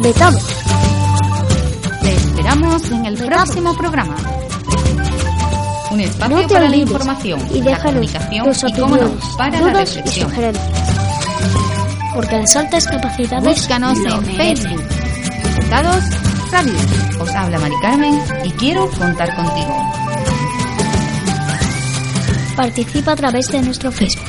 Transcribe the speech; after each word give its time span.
cbp.gov/careers. 0.00 0.02
Vetamos. 0.02 0.42
Te 2.02 2.14
esperamos 2.14 2.90
en 2.90 3.06
el 3.06 3.14
próximo 3.16 3.76
programa. 3.76 4.16
Un 5.90 6.00
espacio 6.00 6.36
No 6.42 6.48
para 6.48 6.68
la 6.68 6.76
información, 6.76 7.40
y 7.52 7.62
la 7.62 7.78
comunicación 7.82 8.44
tus 8.46 8.62
y, 8.64 8.72
cómo 8.74 8.96
no, 8.96 9.10
para 9.36 9.60
la 9.60 9.72
reflexión. 9.72 10.28
sugerencias. 10.30 10.68
Porque 12.14 12.36
las 12.38 12.56
altas 12.56 12.86
capacidades 12.86 13.44
Búscanos 13.44 13.98
en. 13.98 14.36
Facebook. 14.36 14.82
Resultados 15.44 16.04
Radio. 16.52 16.72
Os 17.20 17.30
habla 17.30 17.58
Mari 17.58 17.74
Carmen 17.82 18.20
y 18.44 18.50
quiero 18.52 18.88
contar 18.90 19.34
contigo. 19.36 19.76
Participa 22.56 23.12
a 23.12 23.16
través 23.16 23.46
de 23.48 23.62
nuestro 23.62 23.90
Facebook. 23.92 24.19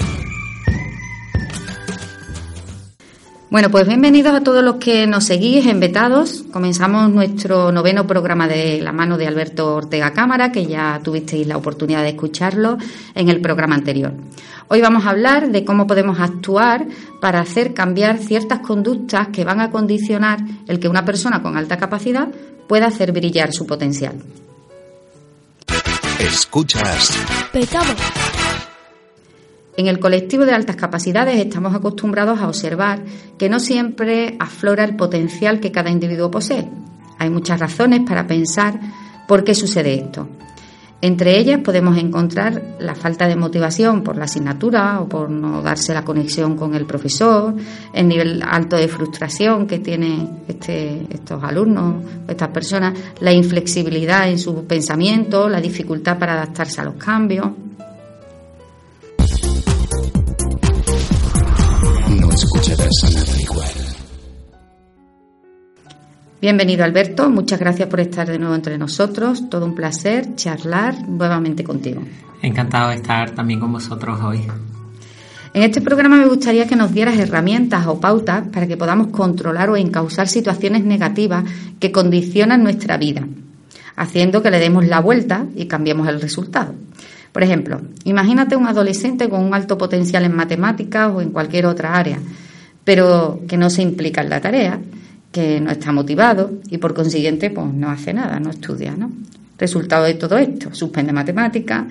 Bueno, 3.51 3.69
pues 3.69 3.85
bienvenidos 3.85 4.33
a 4.33 4.39
todos 4.39 4.63
los 4.63 4.77
que 4.77 5.05
nos 5.07 5.25
seguís 5.25 5.65
en 5.65 5.81
Vetados. 5.81 6.45
Comenzamos 6.53 7.11
nuestro 7.11 7.73
noveno 7.73 8.07
programa 8.07 8.47
de 8.47 8.79
la 8.79 8.93
mano 8.93 9.17
de 9.17 9.27
Alberto 9.27 9.75
Ortega 9.75 10.13
Cámara, 10.13 10.53
que 10.53 10.67
ya 10.67 11.01
tuvisteis 11.03 11.45
la 11.45 11.57
oportunidad 11.57 12.01
de 12.01 12.11
escucharlo 12.11 12.77
en 13.13 13.27
el 13.27 13.41
programa 13.41 13.75
anterior. 13.75 14.13
Hoy 14.69 14.79
vamos 14.79 15.05
a 15.05 15.09
hablar 15.09 15.51
de 15.51 15.65
cómo 15.65 15.85
podemos 15.85 16.21
actuar 16.21 16.87
para 17.19 17.41
hacer 17.41 17.73
cambiar 17.73 18.19
ciertas 18.19 18.59
conductas 18.59 19.27
que 19.33 19.43
van 19.43 19.59
a 19.59 19.69
condicionar 19.69 20.39
el 20.69 20.79
que 20.79 20.87
una 20.87 21.03
persona 21.03 21.43
con 21.43 21.57
alta 21.57 21.75
capacidad 21.75 22.29
pueda 22.69 22.87
hacer 22.87 23.11
brillar 23.11 23.51
su 23.51 23.67
potencial. 23.67 24.15
Escuchas. 26.19 27.19
En 29.77 29.87
el 29.87 29.99
colectivo 29.99 30.45
de 30.45 30.53
altas 30.53 30.75
capacidades 30.75 31.37
estamos 31.37 31.73
acostumbrados 31.73 32.39
a 32.39 32.47
observar 32.47 33.03
que 33.37 33.49
no 33.49 33.59
siempre 33.59 34.35
aflora 34.39 34.83
el 34.83 34.95
potencial 34.95 35.59
que 35.59 35.71
cada 35.71 35.89
individuo 35.89 36.29
posee. 36.29 36.67
Hay 37.17 37.29
muchas 37.29 37.59
razones 37.59 38.01
para 38.01 38.27
pensar 38.27 38.79
por 39.27 39.43
qué 39.43 39.55
sucede 39.55 39.93
esto. 39.93 40.27
Entre 41.03 41.39
ellas 41.39 41.61
podemos 41.63 41.97
encontrar 41.97 42.75
la 42.79 42.93
falta 42.93 43.27
de 43.27 43.35
motivación 43.35 44.03
por 44.03 44.17
la 44.17 44.25
asignatura 44.25 44.99
o 45.01 45.09
por 45.09 45.31
no 45.31 45.63
darse 45.63 45.95
la 45.95 46.05
conexión 46.05 46.55
con 46.55 46.75
el 46.75 46.85
profesor, 46.85 47.55
el 47.91 48.07
nivel 48.07 48.43
alto 48.43 48.75
de 48.75 48.87
frustración 48.87 49.65
que 49.65 49.79
tienen 49.79 50.41
este- 50.47 51.07
estos 51.09 51.43
alumnos, 51.43 52.03
estas 52.27 52.49
personas, 52.49 52.93
la 53.19 53.33
inflexibilidad 53.33 54.29
en 54.29 54.37
su 54.37 54.65
pensamiento, 54.65 55.49
la 55.49 55.59
dificultad 55.59 56.19
para 56.19 56.33
adaptarse 56.33 56.81
a 56.81 56.83
los 56.83 56.95
cambios. 56.95 57.47
No 62.41 62.47
escucharás 62.47 63.03
a 63.03 63.09
nada 63.11 63.39
igual. 63.39 63.69
Bienvenido 66.41 66.83
Alberto, 66.83 67.29
muchas 67.29 67.59
gracias 67.59 67.87
por 67.87 67.99
estar 67.99 68.27
de 68.27 68.39
nuevo 68.39 68.55
entre 68.55 68.79
nosotros. 68.79 69.47
Todo 69.47 69.67
un 69.67 69.75
placer 69.75 70.33
charlar 70.35 71.07
nuevamente 71.07 71.63
contigo. 71.63 72.01
Encantado 72.41 72.89
de 72.89 72.95
estar 72.95 73.35
también 73.35 73.59
con 73.59 73.71
vosotros 73.71 74.19
hoy. 74.23 74.41
En 75.53 75.61
este 75.61 75.81
programa 75.81 76.17
me 76.17 76.25
gustaría 76.25 76.65
que 76.65 76.75
nos 76.75 76.91
dieras 76.91 77.19
herramientas 77.19 77.85
o 77.85 77.99
pautas 77.99 78.47
para 78.47 78.65
que 78.65 78.77
podamos 78.77 79.07
controlar 79.07 79.69
o 79.69 79.77
encauzar 79.77 80.27
situaciones 80.27 80.83
negativas 80.83 81.43
que 81.79 81.91
condicionan 81.91 82.63
nuestra 82.63 82.97
vida, 82.97 83.27
haciendo 83.95 84.41
que 84.41 84.49
le 84.49 84.59
demos 84.59 84.87
la 84.87 84.99
vuelta 84.99 85.45
y 85.55 85.67
cambiemos 85.67 86.07
el 86.07 86.19
resultado. 86.19 86.73
Por 87.31 87.43
ejemplo, 87.43 87.81
imagínate 88.03 88.55
un 88.55 88.67
adolescente 88.67 89.29
con 89.29 89.41
un 89.41 89.53
alto 89.53 89.77
potencial 89.77 90.25
en 90.25 90.35
matemáticas 90.35 91.11
o 91.13 91.21
en 91.21 91.29
cualquier 91.31 91.65
otra 91.65 91.95
área, 91.95 92.19
pero 92.83 93.41
que 93.47 93.57
no 93.57 93.69
se 93.69 93.81
implica 93.81 94.21
en 94.21 94.29
la 94.29 94.41
tarea, 94.41 94.79
que 95.31 95.61
no 95.61 95.71
está 95.71 95.91
motivado 95.91 96.51
y 96.69 96.77
por 96.77 96.93
consiguiente 96.93 97.49
pues 97.49 97.73
no 97.73 97.89
hace 97.89 98.13
nada, 98.13 98.39
no 98.39 98.49
estudia, 98.49 98.95
¿no? 98.97 99.11
Resultado 99.57 100.05
de 100.05 100.15
todo 100.15 100.37
esto, 100.37 100.73
suspende 100.73 101.13
matemáticas, 101.13 101.85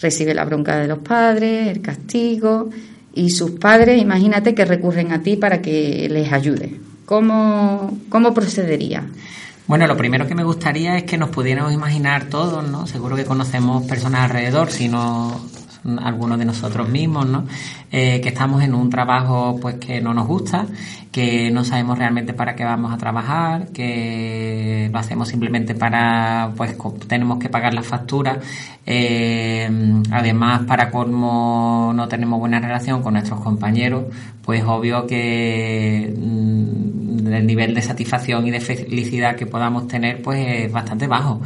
recibe 0.00 0.34
la 0.34 0.44
bronca 0.44 0.76
de 0.76 0.86
los 0.86 0.98
padres, 0.98 1.68
el 1.68 1.80
castigo 1.80 2.70
y 3.14 3.30
sus 3.30 3.52
padres, 3.52 4.00
imagínate 4.00 4.54
que 4.54 4.64
recurren 4.64 5.12
a 5.12 5.22
ti 5.22 5.36
para 5.36 5.60
que 5.60 6.08
les 6.10 6.32
ayude. 6.32 6.78
¿Cómo, 7.04 7.98
cómo 8.08 8.32
procedería? 8.32 9.04
Bueno, 9.66 9.86
lo 9.86 9.96
primero 9.96 10.26
que 10.26 10.34
me 10.34 10.44
gustaría 10.44 10.98
es 10.98 11.04
que 11.04 11.16
nos 11.16 11.30
pudiéramos 11.30 11.72
imaginar 11.72 12.24
todos, 12.26 12.68
¿no? 12.68 12.86
Seguro 12.86 13.16
que 13.16 13.24
conocemos 13.24 13.84
personas 13.84 14.20
alrededor, 14.20 14.70
si 14.70 14.90
no 14.90 15.40
algunos 16.02 16.38
de 16.38 16.44
nosotros 16.44 16.88
mismos, 16.88 17.26
¿no? 17.26 17.46
Eh, 17.90 18.20
que 18.20 18.28
estamos 18.28 18.62
en 18.62 18.74
un 18.74 18.90
trabajo 18.90 19.58
pues 19.60 19.76
que 19.76 20.02
no 20.02 20.12
nos 20.12 20.26
gusta, 20.26 20.66
que 21.10 21.50
no 21.50 21.64
sabemos 21.64 21.98
realmente 21.98 22.34
para 22.34 22.54
qué 22.54 22.64
vamos 22.64 22.92
a 22.92 22.98
trabajar, 22.98 23.68
que 23.68 24.90
lo 24.92 24.98
hacemos 24.98 25.28
simplemente 25.28 25.74
para, 25.74 26.52
pues 26.56 26.76
tenemos 27.06 27.38
que 27.38 27.48
pagar 27.48 27.72
las 27.72 27.86
facturas, 27.86 28.38
eh, 28.84 29.70
además 30.10 30.62
para 30.66 30.90
cómo 30.90 31.92
no 31.94 32.06
tenemos 32.08 32.38
buena 32.38 32.60
relación 32.60 33.02
con 33.02 33.14
nuestros 33.14 33.40
compañeros, 33.40 34.04
pues 34.42 34.62
obvio 34.64 35.06
que 35.06 36.14
mm, 36.16 36.93
el 37.34 37.46
nivel 37.46 37.74
de 37.74 37.82
satisfacción 37.82 38.46
y 38.46 38.50
de 38.50 38.60
felicidad 38.60 39.36
que 39.36 39.46
podamos 39.46 39.88
tener 39.88 40.22
pues 40.22 40.64
es 40.66 40.72
bastante 40.72 41.06
bajo. 41.06 41.40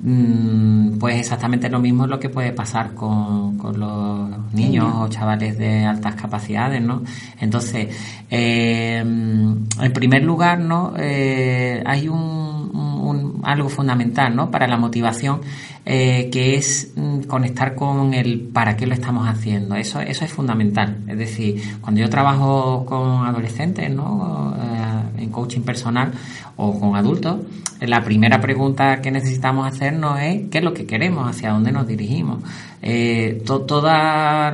Mm, 0.00 0.98
Pues 0.98 1.16
exactamente 1.20 1.68
lo 1.68 1.78
mismo 1.80 2.04
es 2.04 2.10
lo 2.10 2.18
que 2.20 2.28
puede 2.28 2.52
pasar 2.52 2.94
con, 2.94 3.56
con 3.58 3.78
los 3.78 4.52
niños 4.52 4.92
o 4.96 5.08
chavales 5.08 5.56
de 5.58 5.84
altas 5.84 6.14
capacidades, 6.14 6.82
¿no? 6.82 7.02
Entonces, 7.40 7.88
eh, 8.30 8.98
en 8.98 9.92
primer 9.92 10.22
lugar, 10.24 10.58
¿no? 10.58 10.94
Eh, 10.98 11.82
hay 11.84 12.08
un, 12.08 12.55
un- 12.76 13.40
algo 13.44 13.68
fundamental, 13.68 14.34
¿no? 14.34 14.50
Para 14.50 14.66
la 14.66 14.76
motivación, 14.76 15.40
eh, 15.84 16.28
que 16.32 16.56
es 16.56 16.92
mm, 16.96 17.20
conectar 17.22 17.74
con 17.74 18.12
el 18.14 18.40
para 18.52 18.76
qué 18.76 18.86
lo 18.86 18.94
estamos 18.94 19.28
haciendo. 19.28 19.74
Eso, 19.76 20.00
eso 20.00 20.24
es 20.24 20.32
fundamental. 20.32 20.98
Es 21.06 21.18
decir, 21.18 21.62
cuando 21.80 22.00
yo 22.00 22.10
trabajo 22.10 22.84
con 22.86 23.24
adolescentes, 23.26 23.90
¿no? 23.90 24.54
Eh, 24.56 25.22
en 25.22 25.30
coaching 25.30 25.62
personal 25.62 26.12
o 26.56 26.78
con 26.78 26.96
adultos, 26.96 27.38
la 27.80 28.02
primera 28.02 28.40
pregunta 28.40 29.00
que 29.02 29.10
necesitamos 29.10 29.66
hacernos 29.66 30.18
es 30.20 30.48
qué 30.50 30.58
es 30.58 30.64
lo 30.64 30.72
que 30.74 30.86
queremos, 30.86 31.28
hacia 31.28 31.50
dónde 31.52 31.72
nos 31.72 31.86
dirigimos. 31.86 32.42
Eh, 32.82 33.42
to- 33.44 33.60
todo 33.62 33.90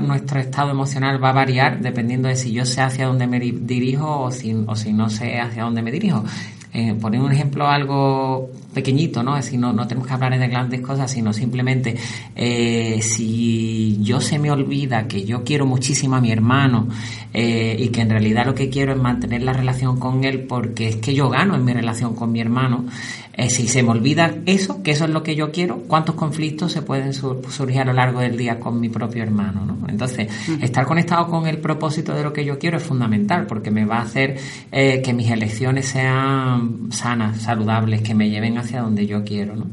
nuestro 0.00 0.40
estado 0.40 0.70
emocional 0.70 1.22
va 1.22 1.30
a 1.30 1.32
variar 1.32 1.80
dependiendo 1.80 2.28
de 2.28 2.36
si 2.36 2.52
yo 2.52 2.64
sé 2.66 2.80
hacia 2.80 3.06
dónde 3.06 3.26
me 3.26 3.38
di- 3.40 3.58
dirijo 3.62 4.20
o 4.22 4.30
si 4.30 4.52
no 4.54 5.08
sé 5.10 5.38
hacia 5.40 5.62
dónde 5.64 5.82
me 5.82 5.90
dirijo. 5.92 6.24
Eh, 6.74 6.94
poner 6.94 7.20
un 7.20 7.30
ejemplo 7.30 7.68
algo 7.68 8.50
pequeñito, 8.72 9.22
¿no? 9.22 9.36
Es 9.36 9.44
decir, 9.44 9.60
no, 9.60 9.74
no 9.74 9.86
tenemos 9.86 10.08
que 10.08 10.14
hablar 10.14 10.38
de 10.38 10.48
grandes 10.48 10.80
cosas, 10.80 11.10
sino 11.10 11.34
simplemente 11.34 11.96
eh, 12.34 13.00
si 13.02 13.98
yo 14.02 14.22
se 14.22 14.38
me 14.38 14.50
olvida 14.50 15.06
que 15.06 15.22
yo 15.22 15.44
quiero 15.44 15.66
muchísimo 15.66 16.16
a 16.16 16.22
mi 16.22 16.32
hermano 16.32 16.88
eh, 17.34 17.76
y 17.78 17.88
que 17.88 18.00
en 18.00 18.08
realidad 18.08 18.46
lo 18.46 18.54
que 18.54 18.70
quiero 18.70 18.92
es 18.92 18.98
mantener 18.98 19.42
la 19.42 19.52
relación 19.52 20.00
con 20.00 20.24
él 20.24 20.44
porque 20.44 20.88
es 20.88 20.96
que 20.96 21.12
yo 21.12 21.28
gano 21.28 21.54
en 21.56 21.64
mi 21.64 21.74
relación 21.74 22.14
con 22.14 22.32
mi 22.32 22.40
hermano, 22.40 22.86
eh, 23.34 23.48
si 23.50 23.66
se 23.68 23.82
me 23.82 23.90
olvida 23.90 24.34
eso, 24.46 24.82
que 24.82 24.90
eso 24.90 25.04
es 25.04 25.10
lo 25.10 25.22
que 25.22 25.34
yo 25.34 25.50
quiero, 25.52 25.78
¿cuántos 25.88 26.14
conflictos 26.14 26.72
se 26.72 26.82
pueden 26.82 27.12
sur- 27.14 27.40
surgir 27.50 27.80
a 27.80 27.84
lo 27.84 27.92
largo 27.92 28.20
del 28.20 28.36
día 28.36 28.60
con 28.60 28.78
mi 28.80 28.88
propio 28.88 29.22
hermano? 29.22 29.64
¿no? 29.64 29.88
Entonces, 29.88 30.28
estar 30.60 30.84
conectado 30.86 31.26
con 31.28 31.46
el 31.46 31.58
propósito 31.58 32.14
de 32.14 32.22
lo 32.22 32.32
que 32.32 32.44
yo 32.44 32.58
quiero 32.58 32.76
es 32.76 32.82
fundamental 32.82 33.46
porque 33.46 33.70
me 33.70 33.84
va 33.84 33.98
a 33.98 34.02
hacer 34.02 34.36
eh, 34.70 35.00
que 35.02 35.12
mis 35.12 35.30
elecciones 35.30 35.86
sean 35.88 36.88
sanas, 36.92 37.42
saludables, 37.42 38.02
que 38.02 38.14
me 38.14 38.28
lleven 38.30 38.58
hacia 38.58 38.82
donde 38.82 39.06
yo 39.06 39.24
quiero. 39.24 39.56
¿no? 39.56 39.66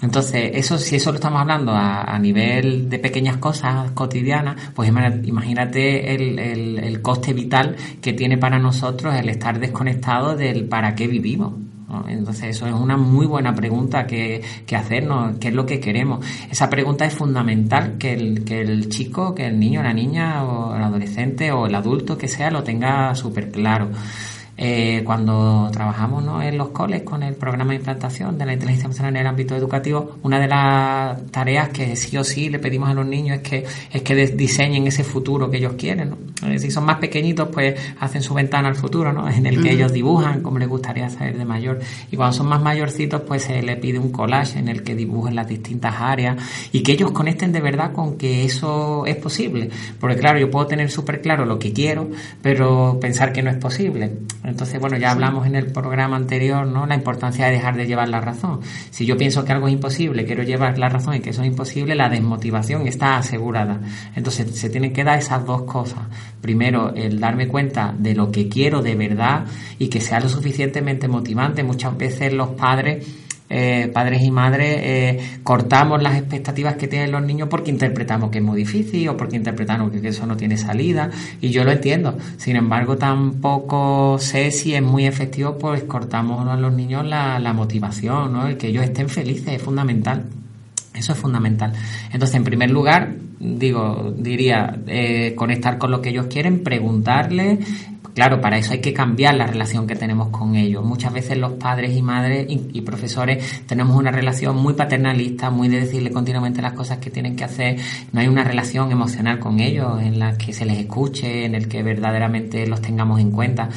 Entonces, 0.00 0.52
eso, 0.54 0.78
si 0.78 0.94
eso 0.96 1.10
lo 1.10 1.16
estamos 1.16 1.40
hablando 1.40 1.72
a, 1.72 2.02
a 2.02 2.18
nivel 2.20 2.88
de 2.88 2.98
pequeñas 3.00 3.38
cosas 3.38 3.90
cotidianas, 3.92 4.70
pues 4.74 4.88
ima- 4.90 5.20
imagínate 5.24 6.14
el, 6.14 6.38
el- 6.38 6.78
el 6.78 7.02
coste 7.02 7.32
vital 7.32 7.74
que 8.00 8.12
tiene 8.12 8.38
para 8.38 8.58
nosotros 8.60 9.14
el 9.16 9.28
estar 9.28 9.58
desconectado 9.58 10.36
del 10.36 10.66
para 10.66 10.94
qué 10.94 11.08
vivimos. 11.08 11.54
Entonces 12.06 12.56
eso 12.56 12.66
es 12.66 12.74
una 12.74 12.96
muy 12.98 13.26
buena 13.26 13.54
pregunta 13.54 14.06
que, 14.06 14.42
que 14.66 14.76
hacernos, 14.76 15.38
qué 15.38 15.48
es 15.48 15.54
lo 15.54 15.64
que 15.64 15.80
queremos. 15.80 16.24
Esa 16.50 16.68
pregunta 16.68 17.06
es 17.06 17.14
fundamental 17.14 17.96
que 17.98 18.12
el, 18.12 18.44
que 18.44 18.60
el 18.60 18.88
chico, 18.90 19.34
que 19.34 19.46
el 19.46 19.58
niño, 19.58 19.82
la 19.82 19.94
niña 19.94 20.44
o 20.44 20.76
el 20.76 20.82
adolescente 20.82 21.50
o 21.50 21.66
el 21.66 21.74
adulto 21.74 22.18
que 22.18 22.28
sea 22.28 22.50
lo 22.50 22.62
tenga 22.62 23.14
súper 23.14 23.50
claro. 23.50 23.88
Eh, 24.60 25.02
cuando 25.04 25.70
trabajamos 25.72 26.24
¿no? 26.24 26.42
en 26.42 26.58
los 26.58 26.70
coles 26.70 27.02
con 27.02 27.22
el 27.22 27.34
programa 27.36 27.70
de 27.70 27.76
implantación 27.76 28.36
de 28.36 28.44
la 28.44 28.54
inteligencia 28.54 28.86
emocional 28.86 29.14
en 29.14 29.20
el 29.20 29.26
ámbito 29.28 29.54
educativo, 29.54 30.16
una 30.24 30.40
de 30.40 30.48
las 30.48 31.24
tareas 31.30 31.68
que 31.68 31.94
sí 31.94 32.16
o 32.16 32.24
sí 32.24 32.50
le 32.50 32.58
pedimos 32.58 32.88
a 32.88 32.94
los 32.94 33.06
niños 33.06 33.36
es 33.36 33.42
que, 33.42 33.64
es 33.92 34.02
que 34.02 34.26
diseñen 34.26 34.88
ese 34.88 35.04
futuro 35.04 35.48
que 35.48 35.58
ellos 35.58 35.74
quieren. 35.78 36.10
¿no? 36.10 36.58
Si 36.58 36.72
son 36.72 36.84
más 36.84 36.98
pequeñitos, 36.98 37.48
pues 37.52 37.78
hacen 38.00 38.20
su 38.20 38.34
ventana 38.34 38.66
al 38.66 38.74
futuro, 38.74 39.12
¿no? 39.12 39.30
en 39.30 39.46
el 39.46 39.62
que 39.62 39.70
ellos 39.70 39.92
dibujan 39.92 40.42
como 40.42 40.58
les 40.58 40.68
gustaría 40.68 41.08
ser 41.08 41.38
de 41.38 41.44
mayor. 41.44 41.78
Y 42.10 42.16
cuando 42.16 42.36
son 42.36 42.48
más 42.48 42.60
mayorcitos, 42.60 43.20
pues 43.20 43.44
se 43.44 43.62
les 43.62 43.76
pide 43.76 44.00
un 44.00 44.10
collage 44.10 44.58
en 44.58 44.66
el 44.66 44.82
que 44.82 44.96
dibujen 44.96 45.36
las 45.36 45.46
distintas 45.46 45.94
áreas 46.00 46.36
y 46.72 46.82
que 46.82 46.92
ellos 46.92 47.12
conecten 47.12 47.52
de 47.52 47.60
verdad 47.60 47.92
con 47.92 48.18
que 48.18 48.44
eso 48.44 49.06
es 49.06 49.16
posible. 49.16 49.70
Porque 50.00 50.16
claro, 50.16 50.40
yo 50.40 50.50
puedo 50.50 50.66
tener 50.66 50.90
súper 50.90 51.22
claro 51.22 51.44
lo 51.44 51.60
que 51.60 51.72
quiero, 51.72 52.10
pero 52.42 52.98
pensar 53.00 53.32
que 53.32 53.42
no 53.42 53.50
es 53.50 53.56
posible. 53.56 54.10
Entonces, 54.48 54.80
bueno, 54.80 54.96
ya 54.96 55.10
hablamos 55.10 55.46
en 55.46 55.54
el 55.54 55.66
programa 55.66 56.16
anterior, 56.16 56.66
¿no? 56.66 56.86
La 56.86 56.94
importancia 56.94 57.46
de 57.46 57.52
dejar 57.52 57.76
de 57.76 57.86
llevar 57.86 58.08
la 58.08 58.20
razón. 58.20 58.60
Si 58.90 59.06
yo 59.06 59.16
pienso 59.16 59.44
que 59.44 59.52
algo 59.52 59.68
es 59.68 59.74
imposible, 59.74 60.24
quiero 60.24 60.42
llevar 60.42 60.78
la 60.78 60.88
razón 60.88 61.14
y 61.14 61.20
que 61.20 61.30
eso 61.30 61.42
es 61.42 61.48
imposible, 61.48 61.94
la 61.94 62.08
desmotivación 62.08 62.86
está 62.86 63.16
asegurada. 63.16 63.80
Entonces, 64.16 64.58
se 64.58 64.70
tienen 64.70 64.92
que 64.92 65.04
dar 65.04 65.18
esas 65.18 65.44
dos 65.44 65.62
cosas. 65.62 66.00
Primero, 66.40 66.94
el 66.94 67.20
darme 67.20 67.48
cuenta 67.48 67.94
de 67.98 68.14
lo 68.14 68.30
que 68.32 68.48
quiero 68.48 68.82
de 68.82 68.94
verdad 68.94 69.44
y 69.78 69.88
que 69.88 70.00
sea 70.00 70.20
lo 70.20 70.28
suficientemente 70.28 71.08
motivante. 71.08 71.62
Muchas 71.62 71.96
veces 71.96 72.32
los 72.32 72.48
padres 72.50 73.06
eh, 73.50 73.90
padres 73.92 74.22
y 74.22 74.30
madres 74.30 74.78
eh, 74.82 75.38
cortamos 75.42 76.02
las 76.02 76.16
expectativas 76.16 76.76
que 76.76 76.86
tienen 76.86 77.10
los 77.10 77.22
niños 77.22 77.48
porque 77.48 77.70
interpretamos 77.70 78.30
que 78.30 78.38
es 78.38 78.44
muy 78.44 78.58
difícil 78.58 79.08
o 79.08 79.16
porque 79.16 79.36
interpretamos 79.36 79.90
que, 79.90 80.06
eso 80.06 80.26
no 80.26 80.36
tiene 80.36 80.56
salida. 80.56 81.10
Y 81.40 81.50
yo 81.50 81.64
lo 81.64 81.72
entiendo. 81.72 82.16
Sin 82.36 82.56
embargo 82.56 82.96
tampoco 82.96 84.18
sé 84.18 84.50
si 84.50 84.74
es 84.74 84.82
muy 84.82 85.06
efectivo 85.06 85.56
pues 85.58 85.84
cortamos 85.84 86.46
a 86.46 86.56
los 86.56 86.72
niños 86.72 87.06
la, 87.06 87.38
motivación 87.54 88.32
¿no? 88.32 88.46
el 88.46 88.56
que 88.56 88.68
ellos 88.68 88.84
estén 88.84 89.08
felices 89.08 89.48
es 89.48 89.62
fundamental. 89.62 90.24
Eso 90.94 91.12
es 91.12 91.18
fundamental. 91.18 91.72
Entonces 92.12 92.36
en 92.36 92.44
primer 92.44 92.70
lugar 92.70 93.14
digo 93.40 94.12
diría 94.16 94.78
eh, 94.88 95.34
conectar 95.36 95.78
con 95.78 95.90
lo 95.90 96.02
que 96.02 96.10
ellos 96.10 96.26
quieren 96.26 96.64
preguntarles 96.64 97.60
Claro, 98.18 98.40
para 98.40 98.58
eso 98.58 98.72
hay 98.72 98.80
que 98.80 98.92
cambiar 98.92 99.36
la 99.36 99.46
relación 99.46 99.86
que 99.86 99.94
tenemos 99.94 100.30
con 100.30 100.56
ellos. 100.56 100.84
Muchas 100.84 101.12
veces 101.12 101.38
los 101.38 101.52
padres 101.52 101.96
y 101.96 102.02
madres 102.02 102.46
y, 102.48 102.80
profesores 102.80 103.62
tenemos 103.64 103.96
una 103.96 104.10
relación 104.10 104.56
muy 104.56 104.74
paternalista, 104.74 105.50
muy 105.50 105.68
de 105.68 105.82
decirle 105.82 106.10
continuamente 106.10 106.60
las 106.60 106.72
cosas 106.72 106.98
que 106.98 107.10
tienen 107.10 107.36
que 107.36 107.44
hacer. 107.44 107.76
No 108.10 108.20
hay 108.20 108.26
una 108.26 108.42
relación 108.42 108.90
emocional 108.90 109.38
con 109.38 109.60
ellos 109.60 110.02
en 110.02 110.18
la 110.18 110.36
que 110.36 110.52
se 110.52 110.64
les 110.64 110.78
escuche, 110.78 111.44
en 111.44 111.54
el 111.54 111.68
que 111.68 111.84
verdaderamente 111.84 112.66
los 112.66 112.82
tengamos 112.82 113.20
en 113.20 113.30
cuenta. 113.30 113.68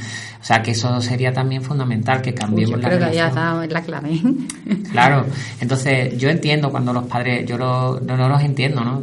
O 0.42 0.44
sea, 0.44 0.64
que 0.64 0.72
eso 0.72 1.00
sería 1.02 1.32
también 1.32 1.62
fundamental, 1.62 2.20
que 2.20 2.34
cambiemos 2.34 2.78
Uy, 2.78 2.82
yo 2.82 2.88
creo 2.88 2.98
que 2.98 3.06
hayas 3.06 3.36
dado 3.36 3.62
en 3.62 3.72
la 3.72 3.82
clave. 3.82 4.20
Claro, 4.92 5.26
entonces 5.60 6.18
yo 6.18 6.30
entiendo 6.30 6.70
cuando 6.70 6.92
los 6.92 7.06
padres, 7.06 7.46
yo 7.46 7.58
no, 7.58 8.00
los 8.02 8.42
entiendo, 8.42 8.82
¿no? 8.84 9.02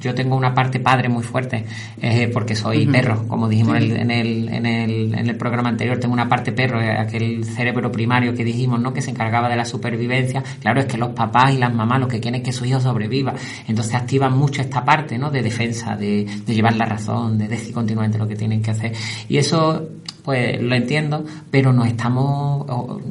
Yo 0.00 0.14
tengo 0.14 0.36
una 0.36 0.54
parte 0.54 0.80
padre 0.80 1.08
muy 1.08 1.22
fuerte, 1.22 1.64
eh, 2.00 2.30
porque 2.32 2.54
soy 2.54 2.86
perro, 2.86 3.26
como 3.26 3.48
dijimos 3.48 3.76
en, 3.76 3.82
el, 3.82 3.96
en, 3.96 4.10
el, 4.10 4.48
en 4.68 5.28
el 5.28 5.36
programa 5.36 5.68
anterior, 5.68 5.98
tengo 5.98 6.14
una 6.14 6.28
parte 6.28 6.52
perro, 6.52 6.78
aquel 6.78 7.44
cerebro 7.44 7.90
primario 7.90 8.34
que 8.34 8.44
dijimos, 8.44 8.80
¿no? 8.80 8.92
Que 8.92 9.02
se 9.02 9.10
encargaba 9.10 9.48
de 9.48 9.56
la 9.56 9.64
supervivencia. 9.64 10.42
Claro, 10.60 10.80
es 10.80 10.86
que 10.86 10.98
los 10.98 11.10
papás 11.10 11.54
y 11.54 11.58
las 11.58 11.74
mamás 11.74 12.00
lo 12.00 12.08
que 12.08 12.20
quieren 12.20 12.40
es 12.40 12.44
que 12.44 12.52
su 12.52 12.64
hijo 12.64 12.80
sobreviva. 12.80 13.34
Entonces 13.66 13.94
activan 13.94 14.36
mucho 14.36 14.62
esta 14.62 14.84
parte, 14.84 15.18
¿no? 15.18 15.30
De 15.30 15.42
defensa, 15.42 15.96
de, 15.96 16.24
de 16.24 16.54
llevar 16.54 16.76
la 16.76 16.84
razón, 16.84 17.38
de 17.38 17.48
decir 17.48 17.72
continuamente 17.72 18.18
lo 18.18 18.28
que 18.28 18.36
tienen 18.36 18.62
que 18.62 18.70
hacer. 18.70 18.92
Y 19.28 19.38
eso 19.38 19.88
pues 20.28 20.60
lo 20.60 20.74
entiendo, 20.74 21.24
pero 21.50 21.72
no 21.72 21.86
estamos, 21.86 22.66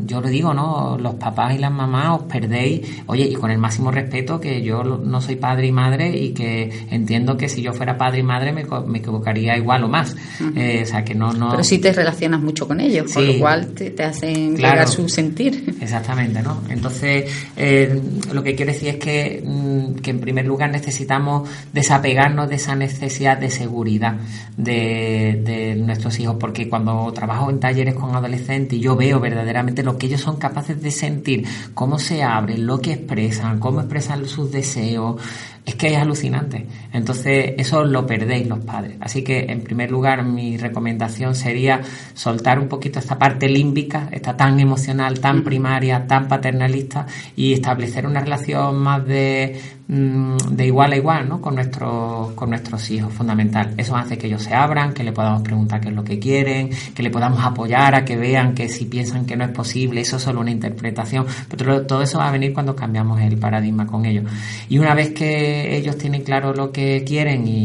yo 0.05 0.21
lo 0.21 0.27
digo, 0.27 0.53
¿no? 0.53 0.99
Los 0.99 1.15
papás 1.15 1.55
y 1.55 1.57
las 1.57 1.71
mamás 1.71 2.21
os 2.21 2.27
perdéis, 2.31 3.01
oye, 3.07 3.23
y 3.23 3.33
con 3.33 3.49
el 3.49 3.57
máximo 3.57 3.89
respeto 3.89 4.39
que 4.39 4.61
yo 4.61 4.83
no 4.83 5.19
soy 5.19 5.35
padre 5.35 5.65
y 5.65 5.71
madre 5.71 6.15
y 6.15 6.29
que 6.35 6.85
entiendo 6.91 7.35
que 7.35 7.49
si 7.49 7.63
yo 7.63 7.73
fuera 7.73 7.97
padre 7.97 8.19
y 8.19 8.23
madre 8.23 8.53
me, 8.53 8.65
me 8.85 8.99
equivocaría 8.99 9.57
igual 9.57 9.85
o 9.85 9.87
más. 9.87 10.15
Eh, 10.55 10.81
o 10.83 10.85
sea, 10.85 11.03
que 11.03 11.15
no, 11.15 11.33
no... 11.33 11.49
Pero 11.49 11.63
sí 11.63 11.79
te 11.79 11.91
relacionas 11.91 12.39
mucho 12.39 12.67
con 12.67 12.79
ellos, 12.79 13.11
con 13.11 13.25
lo 13.25 13.39
cual 13.39 13.73
te, 13.73 13.89
te 13.89 14.03
hacen 14.03 14.55
llegar 14.55 14.87
su 14.87 15.09
sentir. 15.09 15.75
Exactamente, 15.81 16.43
¿no? 16.43 16.61
Entonces, 16.69 17.31
eh, 17.55 17.99
lo 18.31 18.43
que 18.43 18.53
quiero 18.53 18.73
decir 18.73 18.89
es 18.89 18.97
que, 18.97 19.41
mm, 19.43 19.95
que 20.01 20.11
en 20.11 20.19
primer 20.19 20.45
lugar 20.45 20.69
necesitamos 20.69 21.49
desapegarnos 21.73 22.47
de 22.47 22.57
esa 22.57 22.75
necesidad 22.75 23.39
de 23.39 23.49
seguridad 23.49 24.17
de, 24.55 25.41
de 25.43 25.75
nuestros 25.77 26.19
hijos, 26.19 26.37
porque 26.39 26.69
cuando 26.69 27.06
trabajo 27.13 27.49
en 27.49 27.59
talleres 27.59 27.95
con 27.95 28.15
adolescentes 28.15 28.77
y 28.77 28.81
yo 28.81 28.95
veo 28.95 29.19
verdaderamente 29.19 29.83
lo 29.83 29.97
que 29.97 30.07
ellos 30.07 30.21
son 30.21 30.37
capaces 30.37 30.81
de 30.81 30.91
sentir, 30.91 31.45
cómo 31.73 31.99
se 31.99 32.23
abren, 32.23 32.65
lo 32.65 32.79
que 32.79 32.93
expresan, 32.93 33.59
cómo 33.59 33.81
expresan 33.81 34.27
sus 34.27 34.51
deseos, 34.51 35.21
es 35.67 35.75
que 35.75 35.87
es 35.87 35.97
alucinante. 35.97 36.65
Entonces, 36.93 37.53
eso 37.57 37.83
lo 37.83 38.07
perdéis 38.07 38.47
los 38.47 38.59
padres. 38.59 38.95
Así 39.01 39.21
que, 39.21 39.47
en 39.49 39.61
primer 39.61 39.91
lugar, 39.91 40.23
mi 40.23 40.55
recomendación 40.55 41.35
sería 41.35 41.81
soltar 42.13 42.57
un 42.57 42.69
poquito 42.69 42.99
esta 42.99 43.19
parte 43.19 43.49
límbica, 43.49 44.07
esta 44.13 44.37
tan 44.37 44.61
emocional, 44.61 45.19
tan 45.19 45.43
primaria, 45.43 46.07
tan 46.07 46.29
paternalista, 46.29 47.05
y 47.35 47.51
establecer 47.51 48.07
una 48.07 48.21
relación 48.21 48.77
más 48.77 49.05
de, 49.05 49.59
mm, 49.89 50.37
de 50.51 50.65
igual 50.65 50.93
a 50.93 50.95
igual, 50.95 51.27
¿no? 51.27 51.41
Con 51.41 51.55
nuestros, 51.55 52.31
con 52.31 52.49
nuestros 52.49 52.89
hijos, 52.89 53.13
fundamental. 53.13 53.73
Eso 53.75 53.97
hace 53.97 54.17
que 54.17 54.27
ellos 54.27 54.43
se 54.43 54.53
abran, 54.53 54.93
que 54.93 55.03
le 55.03 55.11
podamos 55.11 55.41
preguntar 55.41 55.81
qué 55.81 55.89
es 55.89 55.95
lo 55.95 56.05
que 56.05 56.17
quieren, 56.17 56.69
que 56.95 57.03
le 57.03 57.09
podamos 57.09 57.43
apoyar 57.43 57.93
a 57.93 58.05
que 58.05 58.15
vean 58.15 58.55
que 58.55 58.69
si 58.69 58.85
piensan 58.85 59.25
que 59.25 59.35
no 59.35 59.43
es 59.43 59.51
posible, 59.51 59.99
eso 59.99 60.15
es 60.15 60.23
solo 60.23 60.39
una 60.39 60.51
interpretación. 60.51 61.25
Pero 61.49 61.85
todo 61.85 62.03
eso 62.03 62.19
va 62.19 62.29
a 62.29 62.31
venir 62.31 62.53
cuando 62.53 62.73
cambiamos 62.73 63.19
el 63.19 63.37
paradigma 63.37 63.85
con 63.85 64.05
ellos. 64.05 64.23
Y 64.69 64.79
una 64.79 64.95
vez 64.95 65.11
que 65.11 65.56
ellos 65.75 65.97
tienen 65.97 66.23
claro 66.23 66.53
lo 66.53 66.71
que 66.71 67.03
quieren 67.05 67.47
y, 67.47 67.63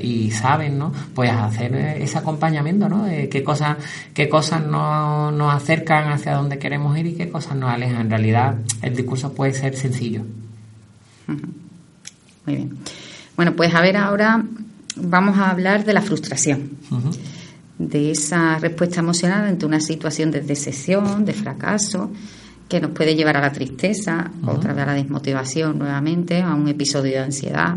y, 0.00 0.30
saben, 0.30 0.78
¿no? 0.78 0.92
Pues 1.14 1.30
hacer 1.30 1.74
ese 2.00 2.18
acompañamiento, 2.18 2.88
¿no? 2.88 3.04
De 3.04 3.28
qué 3.28 3.44
cosas, 3.44 3.76
qué 4.14 4.28
cosas 4.28 4.64
nos, 4.66 5.32
nos 5.34 5.54
acercan 5.54 6.10
hacia 6.10 6.34
donde 6.34 6.58
queremos 6.58 6.96
ir 6.98 7.06
y 7.06 7.12
qué 7.12 7.28
cosas 7.28 7.56
nos 7.56 7.70
alejan. 7.70 8.00
En 8.00 8.10
realidad, 8.10 8.56
el 8.80 8.96
discurso 8.96 9.34
puede 9.34 9.52
ser 9.52 9.76
sencillo. 9.76 10.22
Muy 11.26 12.56
bien. 12.56 12.78
Bueno, 13.36 13.54
pues 13.54 13.74
a 13.74 13.80
ver, 13.80 13.96
ahora 13.96 14.42
vamos 14.96 15.38
a 15.38 15.50
hablar 15.50 15.84
de 15.84 15.92
la 15.92 16.02
frustración. 16.02 16.70
De 17.78 18.10
esa 18.10 18.58
respuesta 18.58 19.00
emocional 19.00 19.44
ante 19.46 19.66
una 19.66 19.80
situación 19.80 20.30
de 20.30 20.40
decepción, 20.40 21.24
de 21.24 21.32
fracaso, 21.32 22.10
que 22.72 22.80
nos 22.80 22.92
puede 22.92 23.14
llevar 23.14 23.36
a 23.36 23.42
la 23.42 23.52
tristeza, 23.52 24.30
otra 24.46 24.72
vez 24.72 24.84
a 24.84 24.86
la 24.86 24.94
desmotivación 24.94 25.78
nuevamente, 25.78 26.40
a 26.40 26.54
un 26.54 26.68
episodio 26.68 27.12
de 27.12 27.18
ansiedad. 27.18 27.76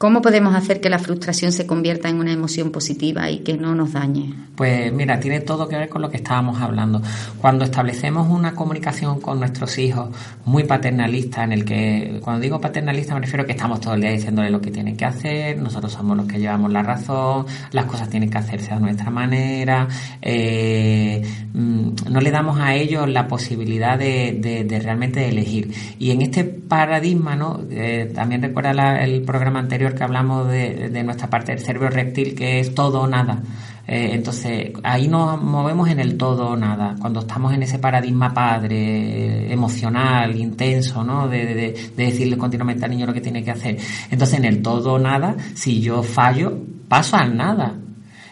¿Cómo 0.00 0.22
podemos 0.22 0.54
hacer 0.54 0.80
que 0.80 0.88
la 0.88 0.98
frustración 0.98 1.52
se 1.52 1.66
convierta 1.66 2.08
en 2.08 2.20
una 2.20 2.32
emoción 2.32 2.70
positiva 2.70 3.28
y 3.28 3.40
que 3.40 3.58
no 3.58 3.74
nos 3.74 3.92
dañe? 3.92 4.32
Pues 4.56 4.90
mira, 4.94 5.20
tiene 5.20 5.40
todo 5.40 5.68
que 5.68 5.76
ver 5.76 5.90
con 5.90 6.00
lo 6.00 6.08
que 6.08 6.16
estábamos 6.16 6.58
hablando. 6.58 7.02
Cuando 7.38 7.66
establecemos 7.66 8.26
una 8.26 8.54
comunicación 8.54 9.20
con 9.20 9.40
nuestros 9.40 9.76
hijos 9.76 10.08
muy 10.46 10.64
paternalista, 10.64 11.44
en 11.44 11.52
el 11.52 11.66
que, 11.66 12.18
cuando 12.22 12.40
digo 12.40 12.58
paternalista 12.58 13.12
me 13.12 13.20
refiero 13.20 13.42
a 13.42 13.46
que 13.46 13.52
estamos 13.52 13.78
todo 13.82 13.92
el 13.92 14.00
día 14.00 14.12
diciéndole 14.12 14.48
lo 14.48 14.62
que 14.62 14.70
tienen 14.70 14.96
que 14.96 15.04
hacer, 15.04 15.58
nosotros 15.58 15.92
somos 15.92 16.16
los 16.16 16.26
que 16.26 16.38
llevamos 16.38 16.72
la 16.72 16.82
razón, 16.82 17.44
las 17.72 17.84
cosas 17.84 18.08
tienen 18.08 18.30
que 18.30 18.38
hacerse 18.38 18.72
a 18.72 18.78
nuestra 18.78 19.10
manera, 19.10 19.86
eh, 20.22 21.20
mm, 21.52 22.10
no 22.10 22.20
le 22.22 22.30
damos 22.30 22.58
a 22.58 22.74
ellos 22.74 23.06
la 23.06 23.28
posibilidad 23.28 23.98
de, 23.98 24.64
de, 24.66 24.80
realmente 24.80 25.28
elegir. 25.28 25.70
Y 25.98 26.10
en 26.10 26.22
este 26.22 26.44
paradigma, 26.44 27.36
¿no? 27.36 27.60
Eh, 27.70 28.10
también 28.14 28.40
recuerda 28.40 29.04
el 29.04 29.20
programa 29.22 29.58
anterior, 29.58 29.89
que 29.94 30.04
hablamos 30.04 30.48
de, 30.48 31.02
nuestra 31.04 31.28
parte 31.28 31.52
del 31.52 31.60
cerebro 31.60 31.90
reptil, 31.90 32.34
que 32.34 32.60
es 32.60 32.74
todo 32.74 33.02
o 33.02 33.06
nada. 33.06 33.42
Eh, 33.86 34.10
entonces, 34.12 34.72
ahí 34.82 35.08
nos 35.08 35.42
movemos 35.42 35.88
en 35.88 36.00
el 36.00 36.16
todo 36.16 36.50
o 36.50 36.56
nada, 36.56 36.94
cuando 37.00 37.20
estamos 37.20 37.52
en 37.52 37.62
ese 37.62 37.78
paradigma 37.78 38.32
padre, 38.32 39.52
emocional, 39.52 40.34
intenso, 40.36 41.02
¿no? 41.02 41.28
De, 41.28 41.92
decirle 41.96 42.38
continuamente 42.38 42.84
al 42.84 42.90
niño 42.92 43.06
lo 43.06 43.12
que 43.12 43.20
tiene 43.20 43.42
que 43.42 43.50
hacer. 43.50 43.78
Entonces, 44.10 44.38
en 44.38 44.44
el 44.44 44.62
todo 44.62 44.94
o 44.94 44.98
nada, 44.98 45.36
si 45.54 45.80
yo 45.80 46.02
fallo, 46.02 46.56
paso 46.88 47.16
al 47.16 47.36
nada. 47.36 47.74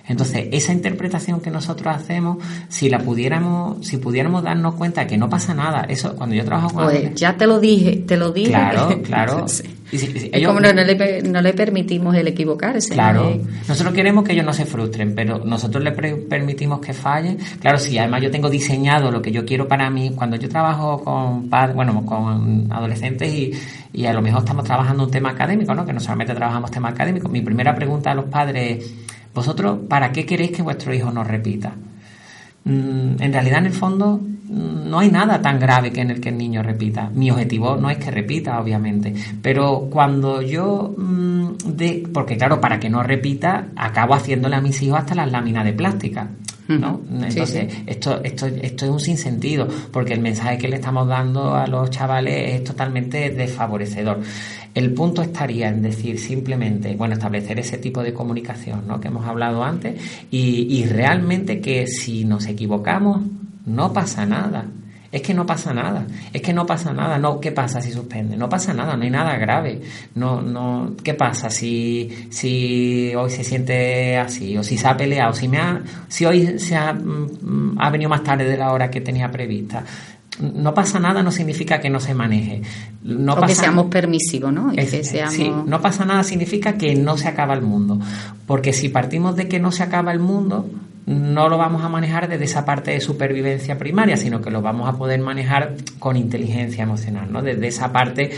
Entonces, 0.08 0.48
esa 0.52 0.72
interpretación 0.72 1.40
que 1.40 1.50
nosotros 1.50 1.94
hacemos, 1.94 2.38
si 2.68 2.88
la 2.88 2.98
pudiéramos, 2.98 3.86
si 3.86 3.98
pudiéramos 3.98 4.42
darnos 4.42 4.74
cuenta 4.74 5.06
que 5.06 5.18
no 5.18 5.28
pasa 5.28 5.54
nada, 5.54 5.84
eso 5.88 6.16
cuando 6.16 6.34
yo 6.34 6.44
trabajo 6.44 6.70
con 6.70 6.84
pues 6.84 7.14
ya 7.14 7.36
te 7.36 7.46
lo 7.46 7.60
dije, 7.60 8.04
te 8.06 8.16
lo 8.16 8.32
dije. 8.32 8.48
Claro, 8.48 9.02
claro. 9.02 9.44
es 9.46 10.46
como 10.46 10.60
no, 10.60 10.72
le, 10.72 11.22
no, 11.22 11.42
le, 11.42 11.52
permitimos 11.52 12.14
el 12.16 12.28
equivocarse. 12.28 12.94
Claro. 12.94 13.38
Nosotros 13.68 13.94
queremos 13.94 14.24
que 14.24 14.32
ellos 14.32 14.46
no 14.46 14.54
se 14.54 14.64
frustren, 14.64 15.14
pero 15.14 15.44
nosotros 15.44 15.84
les 15.84 15.92
permitimos 15.92 16.80
que 16.80 16.94
fallen. 16.94 17.38
Claro, 17.60 17.78
si 17.78 17.98
además 17.98 18.22
yo 18.22 18.30
tengo 18.30 18.48
diseñado 18.48 19.10
lo 19.10 19.20
que 19.20 19.30
yo 19.30 19.44
quiero 19.44 19.68
para 19.68 19.90
mí, 19.90 20.12
cuando 20.14 20.36
yo 20.36 20.48
trabajo 20.48 21.04
con 21.04 21.50
bueno, 21.50 22.04
con 22.06 22.72
adolescentes 22.72 23.32
y, 23.32 23.52
y 23.92 24.06
a 24.06 24.14
lo 24.14 24.22
mejor 24.22 24.40
estamos 24.40 24.64
trabajando 24.64 25.04
un 25.04 25.10
tema 25.10 25.30
académico, 25.30 25.74
¿no? 25.74 25.84
Que 25.84 25.92
no 25.92 26.00
solamente 26.00 26.34
trabajamos 26.34 26.70
tema 26.70 26.88
académico. 26.88 27.28
Mi 27.28 27.42
primera 27.42 27.74
pregunta 27.74 28.12
a 28.12 28.14
los 28.14 28.24
padres 28.26 28.84
es 28.84 28.94
¿Vosotros 29.34 29.80
para 29.88 30.12
qué 30.12 30.26
queréis 30.26 30.52
que 30.52 30.62
vuestro 30.62 30.94
hijo 30.94 31.10
no 31.10 31.24
repita? 31.24 31.74
Mm, 32.64 33.22
en 33.22 33.32
realidad, 33.32 33.60
en 33.60 33.66
el 33.66 33.72
fondo, 33.72 34.18
mm, 34.18 34.90
no 34.90 34.98
hay 34.98 35.10
nada 35.10 35.40
tan 35.40 35.58
grave 35.58 35.92
que 35.92 36.00
en 36.00 36.10
el 36.10 36.20
que 36.20 36.28
el 36.28 36.38
niño 36.38 36.62
repita. 36.62 37.10
Mi 37.14 37.30
objetivo 37.30 37.76
no 37.76 37.88
es 37.90 37.98
que 37.98 38.10
repita, 38.10 38.60
obviamente, 38.60 39.14
pero 39.42 39.88
cuando 39.90 40.42
yo, 40.42 40.94
mm, 40.96 41.48
de, 41.76 42.08
porque 42.12 42.36
claro, 42.36 42.60
para 42.60 42.78
que 42.78 42.90
no 42.90 43.02
repita, 43.02 43.68
acabo 43.76 44.14
haciéndole 44.14 44.56
a 44.56 44.60
mis 44.60 44.82
hijos 44.82 44.98
hasta 44.98 45.14
las 45.14 45.30
láminas 45.30 45.64
de 45.64 45.72
plástica. 45.72 46.28
¿No? 46.68 47.00
Entonces, 47.10 47.72
Esto, 47.86 48.22
esto, 48.22 48.46
esto 48.46 48.84
es 48.84 48.90
un 48.90 49.00
sinsentido, 49.00 49.66
porque 49.90 50.12
el 50.12 50.20
mensaje 50.20 50.58
que 50.58 50.68
le 50.68 50.76
estamos 50.76 51.08
dando 51.08 51.54
a 51.54 51.66
los 51.66 51.90
chavales 51.90 52.54
es 52.54 52.64
totalmente 52.64 53.30
desfavorecedor. 53.30 54.20
El 54.74 54.92
punto 54.92 55.22
estaría 55.22 55.68
en 55.68 55.80
decir 55.80 56.18
simplemente, 56.18 56.94
bueno, 56.94 57.14
establecer 57.14 57.58
ese 57.58 57.78
tipo 57.78 58.02
de 58.02 58.12
comunicación 58.12 58.86
¿no? 58.86 59.00
que 59.00 59.08
hemos 59.08 59.26
hablado 59.26 59.64
antes 59.64 60.00
y, 60.30 60.66
y 60.70 60.84
realmente 60.84 61.60
que 61.60 61.86
si 61.86 62.24
nos 62.24 62.46
equivocamos, 62.46 63.22
no 63.64 63.92
pasa 63.92 64.26
nada. 64.26 64.66
Es 65.10 65.22
que 65.22 65.32
no 65.32 65.46
pasa 65.46 65.72
nada, 65.72 66.06
es 66.32 66.42
que 66.42 66.52
no 66.52 66.66
pasa 66.66 66.92
nada, 66.92 67.18
no, 67.18 67.40
¿qué 67.40 67.50
pasa 67.50 67.80
si 67.80 67.92
suspende? 67.92 68.36
No 68.36 68.48
pasa 68.48 68.74
nada, 68.74 68.94
no 68.94 69.04
hay 69.04 69.10
nada 69.10 69.36
grave. 69.36 69.80
No, 70.14 70.42
no, 70.42 70.92
¿qué 71.02 71.14
pasa 71.14 71.48
si, 71.48 72.28
si 72.30 73.14
hoy 73.14 73.30
se 73.30 73.42
siente 73.42 74.18
así? 74.18 74.56
O 74.58 74.62
si 74.62 74.76
se 74.76 74.86
ha 74.86 74.96
peleado, 74.96 75.32
si 75.32 75.48
me 75.48 75.58
ha, 75.58 75.80
si 76.08 76.26
hoy 76.26 76.58
se 76.58 76.76
ha, 76.76 76.92
mm, 76.92 77.76
ha 77.78 77.88
venido 77.90 78.10
más 78.10 78.22
tarde 78.22 78.44
de 78.44 78.56
la 78.58 78.72
hora 78.72 78.90
que 78.90 79.00
tenía 79.00 79.30
prevista 79.30 79.82
no 80.40 80.74
pasa 80.74 80.98
nada 80.98 81.22
no 81.22 81.32
significa 81.32 81.80
que 81.80 81.90
no 81.90 82.00
se 82.00 82.14
maneje. 82.14 82.62
No 83.02 83.34
o 83.34 83.40
que 83.46 83.54
seamos 83.54 83.86
permisivos, 83.86 84.52
¿no? 84.52 84.72
Sí, 85.30 85.50
no 85.66 85.80
pasa 85.80 86.04
nada 86.04 86.22
significa 86.22 86.74
que 86.74 86.94
no 86.94 87.16
se 87.16 87.28
acaba 87.28 87.54
el 87.54 87.62
mundo. 87.62 87.98
Porque 88.46 88.72
si 88.72 88.88
partimos 88.88 89.36
de 89.36 89.48
que 89.48 89.58
no 89.58 89.72
se 89.72 89.82
acaba 89.82 90.12
el 90.12 90.20
mundo, 90.20 90.68
no 91.08 91.48
lo 91.48 91.56
vamos 91.56 91.82
a 91.82 91.88
manejar 91.88 92.28
desde 92.28 92.44
esa 92.44 92.66
parte 92.66 92.90
de 92.90 93.00
supervivencia 93.00 93.78
primaria, 93.78 94.16
sino 94.18 94.42
que 94.42 94.50
lo 94.50 94.60
vamos 94.60 94.86
a 94.88 94.92
poder 94.92 95.20
manejar 95.20 95.74
con 95.98 96.16
inteligencia 96.18 96.84
emocional, 96.84 97.32
¿no? 97.32 97.40
Desde 97.40 97.66
esa 97.66 97.90
parte, 97.90 98.30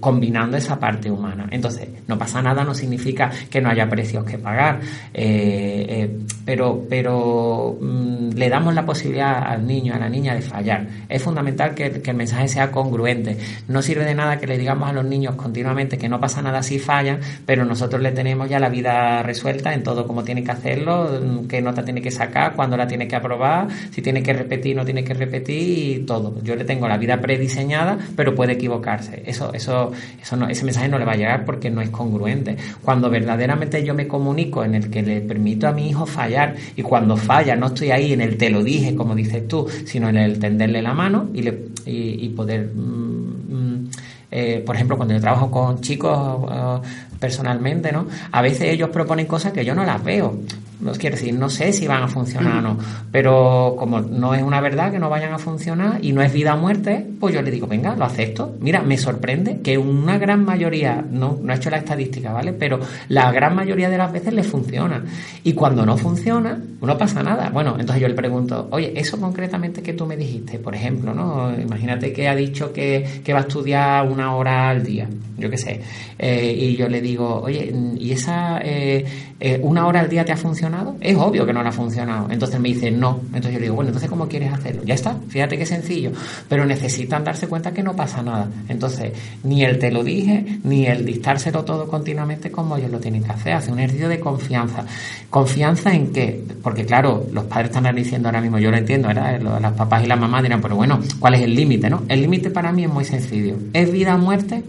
combinando 0.00 0.56
esa 0.56 0.80
parte 0.80 1.08
humana. 1.08 1.46
Entonces, 1.52 1.88
no 2.08 2.18
pasa 2.18 2.42
nada 2.42 2.64
no 2.64 2.74
significa 2.74 3.30
que 3.48 3.60
no 3.60 3.70
haya 3.70 3.88
precios 3.88 4.24
que 4.24 4.38
pagar, 4.38 4.80
eh, 5.14 5.86
eh, 5.88 6.18
pero, 6.44 6.84
pero 6.90 7.78
mm, 7.80 8.30
le 8.30 8.48
damos 8.48 8.74
la 8.74 8.84
posibilidad 8.84 9.44
al 9.44 9.64
niño, 9.64 9.94
a 9.94 9.98
la 9.98 10.08
niña 10.08 10.34
de 10.34 10.42
fallar. 10.42 10.88
Es 11.08 11.22
fundamental 11.22 11.74
que, 11.74 12.02
el 12.04 12.16
mensaje 12.16 12.48
sea 12.48 12.72
congruente. 12.72 13.38
No 13.68 13.82
sirve 13.82 14.04
de 14.04 14.16
nada 14.16 14.38
que 14.38 14.48
le 14.48 14.58
digamos 14.58 14.88
a 14.88 14.92
los 14.92 15.04
niños 15.04 15.36
continuamente 15.36 15.96
que 15.96 16.08
no 16.08 16.18
pasa 16.18 16.42
nada 16.42 16.60
si 16.64 16.80
fallan, 16.80 17.20
pero 17.46 17.64
nosotros 17.64 18.02
le 18.02 18.10
tenemos 18.10 18.48
ya 18.48 18.58
la 18.58 18.68
vida 18.68 19.22
resuelta 19.22 19.72
en 19.74 19.84
todo 19.84 20.08
como 20.08 20.24
tiene 20.24 20.42
que 20.42 20.50
hacerlo, 20.50 21.46
que 21.48 21.62
nota 21.62 21.84
que 22.00 22.10
sacar, 22.10 22.54
cuándo 22.54 22.76
la 22.76 22.86
tiene 22.86 23.06
que 23.08 23.16
aprobar, 23.16 23.68
si 23.90 24.02
tiene 24.02 24.22
que 24.22 24.32
repetir, 24.32 24.76
no 24.76 24.84
tiene 24.84 25.04
que 25.04 25.14
repetir 25.14 26.00
y 26.00 26.04
todo. 26.04 26.42
Yo 26.42 26.56
le 26.56 26.64
tengo 26.64 26.88
la 26.88 26.96
vida 26.96 27.20
prediseñada, 27.20 27.98
pero 28.16 28.34
puede 28.34 28.52
equivocarse. 28.54 29.22
Eso, 29.26 29.52
eso, 29.52 29.92
eso 30.20 30.36
no, 30.36 30.48
ese 30.48 30.64
mensaje 30.64 30.88
no 30.88 30.98
le 30.98 31.04
va 31.04 31.12
a 31.12 31.16
llegar 31.16 31.44
porque 31.44 31.70
no 31.70 31.80
es 31.80 31.90
congruente. 31.90 32.56
Cuando 32.82 33.10
verdaderamente 33.10 33.84
yo 33.84 33.94
me 33.94 34.06
comunico 34.06 34.64
en 34.64 34.74
el 34.74 34.90
que 34.90 35.02
le 35.02 35.20
permito 35.20 35.68
a 35.68 35.72
mi 35.72 35.88
hijo 35.88 36.06
fallar 36.06 36.54
y 36.76 36.82
cuando 36.82 37.16
falla 37.16 37.56
no 37.56 37.66
estoy 37.66 37.90
ahí 37.90 38.12
en 38.12 38.20
el 38.20 38.36
te 38.36 38.50
lo 38.50 38.62
dije, 38.62 38.94
como 38.94 39.14
dices 39.14 39.46
tú, 39.48 39.66
sino 39.84 40.08
en 40.08 40.16
el 40.16 40.38
tenderle 40.38 40.82
la 40.82 40.94
mano 40.94 41.30
y, 41.32 41.42
le, 41.42 41.58
y, 41.86 42.28
poder... 42.30 42.70
Mm, 42.74 43.54
mm, 43.54 43.90
eh, 44.32 44.62
por 44.64 44.76
ejemplo, 44.76 44.96
cuando 44.96 45.12
yo 45.12 45.20
trabajo 45.20 45.50
con 45.50 45.80
chicos 45.80 46.48
eh, 46.52 46.88
personalmente, 47.18 47.90
¿no? 47.90 48.06
A 48.30 48.42
veces 48.42 48.72
ellos 48.72 48.90
proponen 48.90 49.26
cosas 49.26 49.52
que 49.52 49.64
yo 49.64 49.74
no 49.74 49.84
las 49.84 50.02
veo 50.04 50.38
no 50.80 50.92
quiero 50.92 51.16
decir, 51.16 51.34
no 51.34 51.50
sé 51.50 51.72
si 51.72 51.86
van 51.86 52.02
a 52.02 52.08
funcionar 52.08 52.58
o 52.58 52.60
no, 52.60 52.78
pero 53.12 53.74
como 53.78 54.00
no 54.00 54.34
es 54.34 54.42
una 54.42 54.60
verdad 54.60 54.90
que 54.90 54.98
no 54.98 55.10
vayan 55.10 55.32
a 55.32 55.38
funcionar 55.38 56.04
y 56.04 56.12
no 56.12 56.22
es 56.22 56.32
vida 56.32 56.54
o 56.54 56.58
muerte, 56.58 57.06
pues 57.18 57.34
yo 57.34 57.42
le 57.42 57.50
digo, 57.50 57.66
venga, 57.66 57.94
lo 57.96 58.04
acepto. 58.04 58.56
Mira, 58.60 58.82
me 58.82 58.96
sorprende 58.96 59.60
que 59.60 59.78
una 59.78 60.18
gran 60.18 60.44
mayoría, 60.44 61.04
no, 61.10 61.38
no 61.42 61.52
he 61.52 61.56
hecho 61.56 61.70
la 61.70 61.78
estadística, 61.78 62.32
¿vale? 62.32 62.52
Pero 62.52 62.80
la 63.08 63.30
gran 63.32 63.54
mayoría 63.54 63.90
de 63.90 63.98
las 63.98 64.12
veces 64.12 64.32
le 64.32 64.42
funciona. 64.42 65.04
Y 65.44 65.52
cuando 65.52 65.84
no 65.84 65.96
funciona, 65.96 66.58
no 66.80 66.98
pasa 66.98 67.22
nada. 67.22 67.50
Bueno, 67.50 67.76
entonces 67.78 68.02
yo 68.02 68.08
le 68.08 68.14
pregunto, 68.14 68.68
oye, 68.70 68.92
eso 68.96 69.20
concretamente 69.20 69.82
que 69.82 69.92
tú 69.92 70.06
me 70.06 70.16
dijiste, 70.16 70.58
por 70.58 70.74
ejemplo, 70.74 71.14
¿no? 71.14 71.52
Imagínate 71.58 72.12
que 72.12 72.28
ha 72.28 72.34
dicho 72.34 72.72
que, 72.72 73.22
que 73.24 73.32
va 73.32 73.40
a 73.40 73.42
estudiar 73.42 74.08
una 74.08 74.34
hora 74.34 74.70
al 74.70 74.82
día, 74.82 75.08
yo 75.36 75.50
qué 75.50 75.58
sé. 75.58 75.80
Eh, 76.18 76.54
y 76.58 76.76
yo 76.76 76.88
le 76.88 77.00
digo, 77.00 77.40
oye, 77.42 77.72
¿y 77.98 78.12
esa 78.12 78.60
eh, 78.62 79.04
eh, 79.38 79.58
una 79.62 79.86
hora 79.86 80.00
al 80.00 80.08
día 80.08 80.24
te 80.24 80.32
ha 80.32 80.36
funcionado? 80.36 80.69
Es 81.00 81.16
obvio 81.16 81.44
que 81.46 81.52
no 81.52 81.62
le 81.62 81.68
ha 81.68 81.72
funcionado. 81.72 82.28
Entonces 82.30 82.60
me 82.60 82.68
dice 82.68 82.90
no. 82.90 83.20
Entonces 83.26 83.52
yo 83.52 83.58
le 83.58 83.64
digo, 83.64 83.74
bueno, 83.76 83.88
entonces 83.88 84.08
¿cómo 84.08 84.28
quieres 84.28 84.52
hacerlo? 84.52 84.82
Ya 84.84 84.94
está, 84.94 85.16
fíjate 85.28 85.58
qué 85.58 85.66
sencillo. 85.66 86.12
Pero 86.48 86.64
necesitan 86.64 87.24
darse 87.24 87.48
cuenta 87.48 87.72
que 87.72 87.82
no 87.82 87.94
pasa 87.94 88.22
nada. 88.22 88.48
Entonces, 88.68 89.12
ni 89.44 89.64
el 89.64 89.78
te 89.78 89.90
lo 89.90 90.04
dije, 90.04 90.60
ni 90.64 90.86
el 90.86 91.04
dictárselo 91.04 91.64
todo 91.64 91.88
continuamente 91.88 92.50
como 92.50 92.76
ellos 92.76 92.90
lo 92.90 93.00
tienen 93.00 93.22
que 93.22 93.32
hacer. 93.32 93.54
Hace 93.54 93.72
un 93.72 93.78
ejercicio 93.78 94.08
de 94.08 94.20
confianza. 94.20 94.84
¿Confianza 95.28 95.94
en 95.94 96.12
qué? 96.12 96.44
Porque 96.62 96.84
claro, 96.84 97.26
los 97.32 97.44
padres 97.44 97.70
están 97.70 97.94
diciendo 97.94 98.28
ahora 98.28 98.40
mismo, 98.40 98.58
yo 98.58 98.70
lo 98.70 98.76
entiendo, 98.76 99.08
¿verdad? 99.08 99.40
Las 99.60 99.72
papás 99.72 100.04
y 100.04 100.06
las 100.06 100.18
mamás 100.18 100.42
dirán, 100.42 100.60
pero 100.60 100.76
bueno, 100.76 101.00
¿cuál 101.18 101.34
es 101.34 101.42
el 101.42 101.54
límite, 101.54 101.90
no? 101.90 102.02
El 102.08 102.22
límite 102.22 102.50
para 102.50 102.72
mí 102.72 102.84
es 102.84 102.90
muy 102.90 103.04
sencillo. 103.04 103.56
¿Es 103.72 103.90
vida 103.90 104.14
o 104.14 104.18
muerte? 104.18 104.62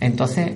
Entonces, 0.00 0.52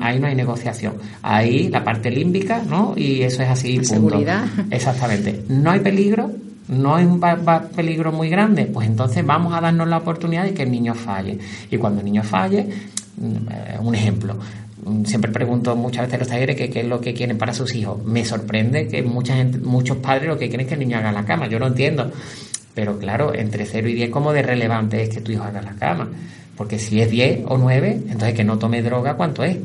ahí 0.00 0.18
no 0.18 0.26
hay 0.26 0.34
negociación. 0.34 0.94
Ahí 1.22 1.68
la 1.68 1.84
parte 1.84 2.10
límbica, 2.10 2.62
¿no? 2.66 2.94
Y 2.96 3.22
eso 3.22 3.42
es 3.42 3.48
así. 3.48 3.74
Punto. 3.76 3.88
Seguridad. 3.88 4.44
Exactamente. 4.70 5.44
No 5.48 5.70
hay 5.70 5.80
peligro, 5.80 6.30
no 6.70 6.98
es 6.98 7.06
un 7.06 7.20
peligro 7.74 8.12
muy 8.12 8.28
grande, 8.28 8.66
pues 8.66 8.86
entonces 8.86 9.26
vamos 9.26 9.52
a 9.54 9.60
darnos 9.60 9.88
la 9.88 9.98
oportunidad 9.98 10.44
de 10.44 10.54
que 10.54 10.62
el 10.62 10.70
niño 10.70 10.94
falle. 10.94 11.38
Y 11.70 11.76
cuando 11.76 12.00
el 12.00 12.04
niño 12.04 12.22
falle, 12.22 12.68
mm, 13.16 13.84
un 13.84 13.94
ejemplo, 13.94 14.36
mm, 14.84 15.04
siempre 15.04 15.32
pregunto 15.32 15.74
muchas 15.76 16.02
veces 16.02 16.14
a 16.14 16.18
los 16.18 16.28
talleres 16.28 16.56
qué 16.56 16.80
es 16.80 16.86
lo 16.86 17.00
que 17.00 17.12
quieren 17.12 17.36
para 17.38 17.52
sus 17.52 17.74
hijos. 17.74 18.02
Me 18.04 18.24
sorprende 18.24 18.86
que 18.86 19.02
mucha 19.02 19.34
gente, 19.34 19.58
muchos 19.58 19.96
padres 19.98 20.28
lo 20.28 20.38
que 20.38 20.48
quieren 20.48 20.60
es 20.60 20.68
que 20.68 20.74
el 20.74 20.80
niño 20.80 20.98
haga 20.98 21.12
la 21.12 21.24
cama. 21.24 21.48
Yo 21.48 21.58
lo 21.58 21.66
entiendo. 21.66 22.10
Pero 22.74 22.98
claro, 22.98 23.34
entre 23.34 23.66
0 23.66 23.88
y 23.88 23.94
10, 23.94 24.10
¿cómo 24.10 24.32
de 24.32 24.42
relevante 24.42 25.02
es 25.02 25.08
que 25.08 25.20
tu 25.20 25.32
hijo 25.32 25.42
haga 25.42 25.62
la 25.62 25.74
cama? 25.74 26.08
Porque 26.56 26.78
si 26.78 27.00
es 27.00 27.10
10 27.10 27.44
o 27.46 27.58
9, 27.58 28.02
entonces 28.08 28.34
que 28.34 28.44
no 28.44 28.58
tome 28.58 28.82
droga, 28.82 29.14
¿cuánto 29.14 29.42
es? 29.42 29.56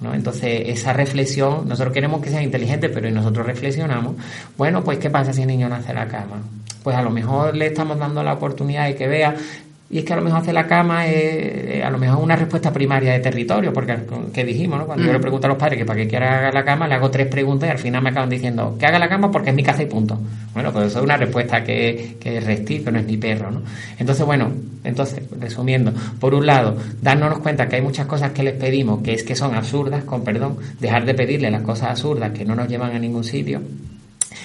¿No? 0.00 0.14
Entonces, 0.14 0.62
esa 0.66 0.92
reflexión, 0.92 1.68
nosotros 1.68 1.92
queremos 1.92 2.20
que 2.20 2.30
sea 2.30 2.42
inteligente, 2.42 2.88
pero 2.88 3.10
nosotros 3.10 3.46
reflexionamos, 3.46 4.16
bueno, 4.56 4.84
pues 4.84 4.98
¿qué 4.98 5.10
pasa 5.10 5.32
si 5.32 5.42
el 5.42 5.48
niño 5.48 5.68
nace 5.68 5.90
en 5.90 5.96
la 5.96 6.08
cama? 6.08 6.42
Pues 6.82 6.96
a 6.96 7.02
lo 7.02 7.10
mejor 7.10 7.56
le 7.56 7.66
estamos 7.66 7.98
dando 7.98 8.22
la 8.22 8.34
oportunidad 8.34 8.86
de 8.86 8.94
que 8.94 9.08
vea 9.08 9.34
y 9.90 9.98
es 9.98 10.04
que 10.04 10.12
a 10.12 10.16
lo 10.16 10.22
mejor 10.22 10.40
hacer 10.40 10.52
la 10.52 10.66
cama 10.66 11.06
es 11.06 11.82
a 11.82 11.88
lo 11.88 11.96
mejor 11.96 12.22
una 12.22 12.36
respuesta 12.36 12.70
primaria 12.70 13.12
de 13.14 13.20
territorio, 13.20 13.72
porque 13.72 13.96
que 14.34 14.44
dijimos, 14.44 14.80
¿no? 14.80 14.86
Cuando 14.86 15.04
yo 15.04 15.12
le 15.12 15.18
pregunto 15.18 15.46
a 15.46 15.50
los 15.50 15.58
padres 15.58 15.78
que 15.78 15.86
para 15.86 15.98
qué 15.98 16.06
quiera 16.06 16.38
haga 16.38 16.52
la 16.52 16.64
cama, 16.64 16.86
le 16.86 16.94
hago 16.94 17.10
tres 17.10 17.26
preguntas 17.28 17.68
y 17.68 17.72
al 17.72 17.78
final 17.78 18.02
me 18.02 18.10
acaban 18.10 18.28
diciendo 18.28 18.76
que 18.78 18.84
haga 18.84 18.98
la 18.98 19.08
cama 19.08 19.30
porque 19.30 19.48
es 19.48 19.56
mi 19.56 19.62
casa 19.62 19.82
y 19.82 19.86
punto. 19.86 20.20
Bueno, 20.52 20.72
pues 20.72 20.88
eso 20.88 20.98
es 20.98 21.04
una 21.04 21.16
respuesta 21.16 21.64
que, 21.64 22.16
que 22.20 22.36
es 22.36 22.44
restir, 22.44 22.84
que 22.84 22.92
no 22.92 22.98
es 22.98 23.06
mi 23.06 23.16
perro, 23.16 23.50
¿no? 23.50 23.62
Entonces, 23.98 24.26
bueno, 24.26 24.52
entonces, 24.84 25.22
resumiendo, 25.40 25.92
por 26.20 26.34
un 26.34 26.44
lado, 26.44 26.76
darnos 27.00 27.38
cuenta 27.38 27.66
que 27.66 27.76
hay 27.76 27.82
muchas 27.82 28.06
cosas 28.06 28.32
que 28.32 28.42
les 28.42 28.54
pedimos 28.54 29.02
que 29.02 29.14
es 29.14 29.22
que 29.22 29.34
son 29.34 29.54
absurdas, 29.54 30.04
con 30.04 30.22
perdón, 30.22 30.58
dejar 30.80 31.06
de 31.06 31.14
pedirle 31.14 31.50
las 31.50 31.62
cosas 31.62 31.90
absurdas 31.90 32.32
que 32.32 32.44
no 32.44 32.54
nos 32.54 32.68
llevan 32.68 32.94
a 32.94 32.98
ningún 32.98 33.24
sitio 33.24 33.62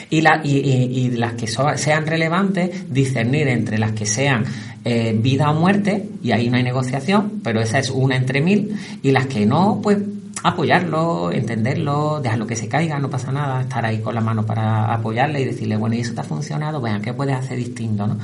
y, 0.10 0.22
la, 0.22 0.42
y, 0.44 0.58
y, 0.58 1.10
las 1.12 1.34
que 1.34 1.48
sean 1.48 2.06
relevantes, 2.06 2.94
discernir 2.94 3.48
entre 3.48 3.78
las 3.78 3.94
que 3.94 4.06
sean 4.06 4.46
eh, 4.86 5.16
vida 5.18 5.50
o 5.50 5.54
muerte, 5.54 6.10
y 6.22 6.32
ahí 6.32 6.50
no 6.50 6.58
hay 6.58 6.63
negociación, 6.63 7.42
pero 7.44 7.62
esa 7.62 7.80
es 7.80 7.90
una 7.90 8.16
entre 8.16 8.42
mil, 8.42 8.78
y 9.02 9.12
las 9.12 9.28
que 9.28 9.46
no, 9.46 9.80
pues 9.82 9.98
apoyarlo, 10.44 11.32
entenderlo, 11.32 12.20
dejarlo 12.22 12.46
que 12.46 12.56
se 12.56 12.68
caiga, 12.68 13.00
no 13.00 13.10
pasa 13.10 13.32
nada, 13.32 13.62
estar 13.62 13.86
ahí 13.86 14.00
con 14.00 14.13
la 14.13 14.22
mano 14.22 14.46
para 14.46 14.94
apoyarle 14.94 15.42
y 15.42 15.46
decirle, 15.46 15.78
bueno, 15.78 15.96
y 15.96 16.00
eso 16.00 16.13
te 16.13 16.22
ha 16.22 16.25
funcionado, 16.25 16.82
vean, 16.82 17.02
¿qué 17.02 17.13
puedes 17.13 17.36
hacer 17.36 17.58
distinto? 17.58 18.06
¿no? 18.06 18.18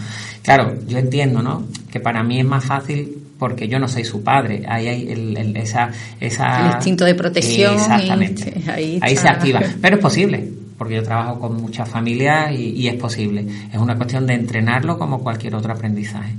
Claro, 0.44 0.76
yo 0.86 0.98
entiendo, 0.98 1.42
¿no? 1.42 1.64
Que 1.90 2.02
para 2.02 2.22
mí 2.24 2.40
es 2.40 2.46
más 2.46 2.66
fácil 2.66 3.24
porque 3.38 3.70
yo 3.70 3.80
no 3.80 3.88
soy 3.88 4.04
su 4.04 4.22
padre. 4.22 4.66
Ahí 4.68 4.88
hay 4.90 5.10
el, 5.10 5.56
esa, 5.56 5.92
esa... 6.20 6.68
El 6.68 6.76
instinto 6.76 7.06
de 7.06 7.16
protección. 7.16 7.76
Exactamente. 7.76 8.64
ahí, 8.68 9.00
ahí 9.02 9.16
se 9.16 9.30
activa. 9.30 9.62
Pero 9.82 9.96
es 9.96 10.02
posible 10.02 10.50
porque 10.80 10.96
yo 10.96 11.04
trabajo 11.04 11.42
con 11.42 11.62
muchas 11.62 11.90
familias 11.90 12.54
y, 12.58 12.88
es 12.88 12.96
posible. 12.96 13.46
Es 13.72 13.78
una 13.78 13.98
cuestión 13.98 14.26
de 14.26 14.34
entrenarlo 14.34 14.98
como 14.98 15.22
cualquier 15.22 15.54
otro 15.54 15.74
aprendizaje. 15.74 16.34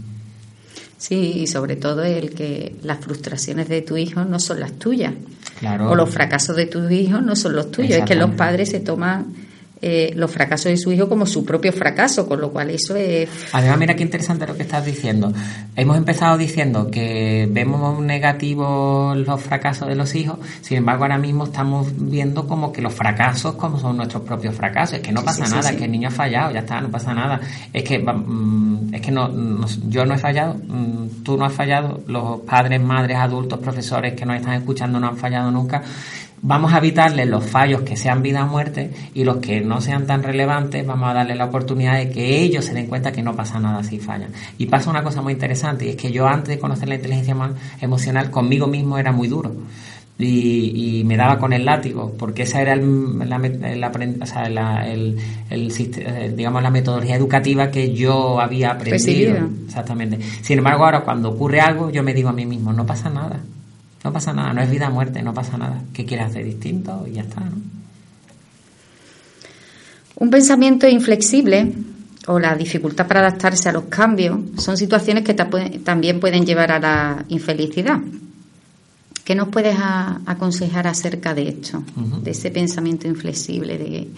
Sí, 0.97 1.43
y 1.43 1.47
sobre 1.47 1.77
todo 1.77 2.03
el 2.03 2.31
que 2.31 2.75
las 2.83 3.01
frustraciones 3.01 3.69
de 3.69 3.83
tu 3.83 3.99
hijo 3.99 4.25
no 4.25 4.41
son 4.41 4.61
las 4.61 4.73
tuyas. 4.73 5.13
Claro. 5.59 5.91
O 5.91 5.95
los 5.95 6.09
fracasos 6.09 6.57
de 6.57 6.65
tus 6.67 6.91
hijos 6.91 7.23
no 7.23 7.37
son 7.37 7.55
los 7.55 7.71
tuyos. 7.71 7.99
Es 7.99 8.05
que 8.07 8.15
los 8.15 8.31
padres 8.31 8.71
se 8.71 8.81
toman 8.81 9.27
eh, 9.83 10.13
los 10.15 10.31
fracasos 10.31 10.67
de 10.67 10.77
su 10.77 10.93
hijo 10.93 11.09
como 11.09 11.25
su 11.25 11.45
propio 11.45 11.73
fracaso, 11.73 12.29
con 12.29 12.41
lo 12.41 12.51
cual 12.51 12.71
eso 12.71 12.97
es... 12.97 13.29
Además, 13.53 13.79
mira 13.79 13.97
qué 13.97 14.03
interesante 14.03 14.47
lo 14.47 14.55
que 14.55 14.63
estás 14.63 14.85
diciendo. 14.85 15.33
Hemos 15.75 15.97
empezado 15.97 16.37
diciendo 16.37 16.91
que 16.91 17.49
vemos 17.51 18.01
negativos 18.01 19.17
los 19.17 19.41
fracasos 19.41 19.89
de 19.89 19.95
los 19.95 20.15
hijos, 20.15 20.39
sin 20.61 20.79
embargo 20.79 21.05
ahora 21.05 21.19
mismo 21.19 21.45
estamos 21.45 21.89
viendo 21.97 22.47
como 22.47 22.73
que 22.73 22.83
los 22.83 22.93
fracasos 22.93 23.55
como 23.55 23.79
son 23.79 23.97
nuestros 23.97 24.23
propios 24.23 24.55
fracasos, 24.55 24.97
es 24.97 25.01
que 25.01 25.13
no 25.13 25.25
pasa 25.25 25.47
nada, 25.49 25.71
es 25.71 25.77
que 25.77 25.85
el 25.85 25.93
niño 25.93 26.09
ha 26.09 26.13
fallado, 26.13 26.53
ya 26.53 26.61
está, 26.61 26.81
no 26.81 26.91
pasa 26.91 27.15
nada, 27.15 27.41
es 27.73 27.83
que, 27.83 27.99
mm, 27.99 28.95
es 28.95 29.01
que 29.01 29.11
no, 29.11 29.67
yo 29.89 30.05
no 30.05 30.15
he 30.15 30.19
fallado, 30.19 30.55
mm, 30.55 31.23
tú 31.23 31.37
no 31.37 31.45
has 31.45 31.53
fallado, 31.53 32.03
los 32.07 32.41
padres, 32.41 32.81
madres, 32.81 33.17
adultos, 33.17 33.59
profesores 33.61 34.15
que 34.15 34.27
nos 34.27 34.37
están 34.37 34.55
escuchando 34.55 35.01
no 35.01 35.09
han 35.09 35.17
fallado 35.17 35.51
nunca 35.51 35.83
vamos 36.43 36.73
a 36.73 36.79
evitarle 36.79 37.27
los 37.27 37.45
fallos 37.45 37.83
que 37.83 37.97
sean 37.97 38.23
vida 38.23 38.45
o 38.45 38.47
muerte 38.47 38.91
y 39.15 39.25
los 39.25 39.39
que 39.39 39.61
no 39.61 39.81
sean 39.81 40.07
tan 40.07 40.23
relevantes, 40.23 40.87
vamos 40.87 41.11
a 41.11 41.15
darle 41.15 41.35
la 41.35 41.47
oportunidad 41.47 41.97
de 41.97 42.11
que 42.11 42.41
ellos 42.41 42.65
se 42.65 42.75
den 42.75 42.87
cuenta 42.87 43.13
que 43.13 43.23
no 43.23 43.35
pasa 43.37 43.61
nada 43.61 43.83
si 43.83 43.99
fallan. 43.99 44.31
Y 44.59 44.67
pasa 44.67 44.91
una 44.91 45.03
cosa 45.03 45.23
muy 45.23 45.35
interesante, 45.35 45.87
y 45.87 45.91
es 45.91 45.97
que 45.97 46.11
yo 46.11 46.27
antes 46.27 46.49
de 46.49 46.59
conocer 46.59 46.89
la 46.89 46.95
inteligencia 46.95 47.37
emocional, 47.81 48.31
conmigo 48.31 48.67
mismo 48.67 48.99
era 48.99 49.13
muy 49.13 49.29
duro. 49.29 49.55
Y, 50.23 51.03
me 51.07 51.17
daba 51.17 51.39
con 51.39 51.55
el 51.55 51.65
látigo, 51.65 52.13
porque 52.19 52.43
esa 52.43 52.61
era 52.61 52.75
el, 52.75 53.19
la, 53.19 54.87
el, 54.87 55.19
eh, 55.49 56.33
digamos, 56.37 56.63
la 56.63 56.71
metodología 56.71 57.17
educativa 57.17 57.71
que 57.71 57.95
yo 57.95 58.39
había 58.39 58.73
aprendido. 58.73 59.49
Exactamente. 59.65 60.19
Sin 60.43 60.59
embargo, 60.59 60.85
ahora 60.85 61.01
cuando 61.01 61.31
ocurre 61.31 61.61
algo, 61.61 61.91
yo 61.91 62.03
me 62.03 62.13
digo 62.13 62.29
a 62.29 62.35
mí 62.35 62.45
mismo, 62.45 62.71
no 62.71 62.85
pasa 62.85 63.09
nada 63.09 63.41
no 64.03 64.13
pasa 64.13 64.33
nada, 64.33 64.53
no 64.53 64.63
es 64.63 64.71
vida 64.71 64.89
o 64.89 64.93
muerte, 64.93 65.23
no 65.23 65.35
pasa 65.35 65.59
nada. 65.59 65.83
¿Qué 65.93 66.05
quieres 66.07 66.27
hacer 66.27 66.45
distinto? 66.45 67.07
Y 67.07 67.13
ya 67.13 67.23
está, 67.23 67.41
¿no? 67.41 67.57
Un 70.17 70.31
pensamiento 70.31 70.87
inflexible 70.87 71.73
o 72.27 72.39
la 72.39 72.55
dificultad 72.55 73.07
para 73.07 73.21
adaptarse 73.21 73.71
a 73.71 73.73
los 73.73 73.85
cambios 73.85 74.39
son 74.59 74.77
situaciones 74.77 75.25
que 75.25 75.33
también 75.35 76.21
pueden 76.21 76.45
llevar 76.45 76.73
a 76.73 76.79
la 76.79 77.25
infelicidad. 77.29 77.99
¿Qué 79.25 79.35
nos 79.35 79.49
puedes 79.49 79.77
aconsejar 80.27 80.87
acerca 80.87 81.35
de 81.35 81.49
esto, 81.49 81.83
de 82.23 82.31
ese 82.33 82.51
pensamiento 82.51 83.09
inflexible, 83.09 83.79
de 83.79 84.09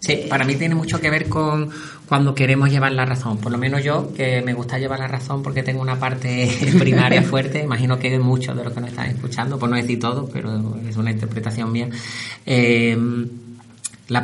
Sí, 0.00 0.26
para 0.28 0.44
mí 0.44 0.54
tiene 0.54 0.76
mucho 0.76 1.00
que 1.00 1.10
ver 1.10 1.28
con 1.28 1.70
cuando 2.08 2.34
queremos 2.34 2.70
llevar 2.70 2.92
la 2.92 3.04
razón. 3.04 3.38
Por 3.38 3.50
lo 3.50 3.58
menos 3.58 3.82
yo, 3.82 4.12
que 4.14 4.42
me 4.42 4.54
gusta 4.54 4.78
llevar 4.78 5.00
la 5.00 5.08
razón 5.08 5.42
porque 5.42 5.62
tengo 5.62 5.82
una 5.82 5.98
parte 5.98 6.48
primaria 6.78 7.22
fuerte, 7.22 7.62
imagino 7.62 7.98
que 7.98 8.18
muchos 8.18 8.56
de 8.56 8.64
los 8.64 8.72
que 8.72 8.80
nos 8.80 8.90
están 8.90 9.10
escuchando, 9.10 9.58
por 9.58 9.68
no 9.68 9.76
decir 9.76 9.98
todo, 9.98 10.28
pero 10.32 10.76
es 10.88 10.96
una 10.96 11.10
interpretación 11.10 11.72
mía. 11.72 11.88
Eh, 12.46 12.96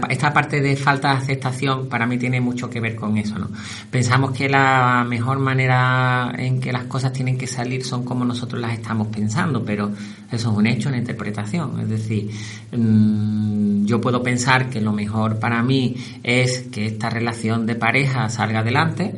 esta 0.08 0.32
parte 0.32 0.62
de 0.62 0.76
falta 0.76 1.10
de 1.10 1.18
aceptación 1.18 1.88
para 1.88 2.06
mí 2.06 2.16
tiene 2.16 2.40
mucho 2.40 2.70
que 2.70 2.80
ver 2.80 2.96
con 2.96 3.18
eso, 3.18 3.38
¿no? 3.38 3.50
Pensamos 3.90 4.32
que 4.32 4.48
la 4.48 5.04
mejor 5.06 5.38
manera 5.38 6.32
en 6.38 6.58
que 6.58 6.72
las 6.72 6.84
cosas 6.84 7.12
tienen 7.12 7.36
que 7.36 7.46
salir 7.46 7.84
son 7.84 8.04
como 8.04 8.24
nosotros 8.24 8.60
las 8.60 8.72
estamos 8.72 9.08
pensando, 9.08 9.62
pero 9.62 9.92
eso 10.30 10.50
es 10.50 10.56
un 10.56 10.66
hecho, 10.66 10.88
una 10.88 10.98
interpretación. 10.98 11.80
Es 11.80 11.88
decir, 11.90 12.30
mm, 12.72 13.84
yo 13.84 14.00
puedo 14.00 14.22
pensar 14.22 14.70
que 14.70 14.80
lo 14.80 14.92
mejor 14.92 15.38
para 15.38 15.62
mí 15.62 15.94
es 16.22 16.60
que 16.72 16.86
esta 16.86 17.10
relación 17.10 17.66
de 17.66 17.74
pareja 17.74 18.30
salga 18.30 18.60
adelante, 18.60 19.14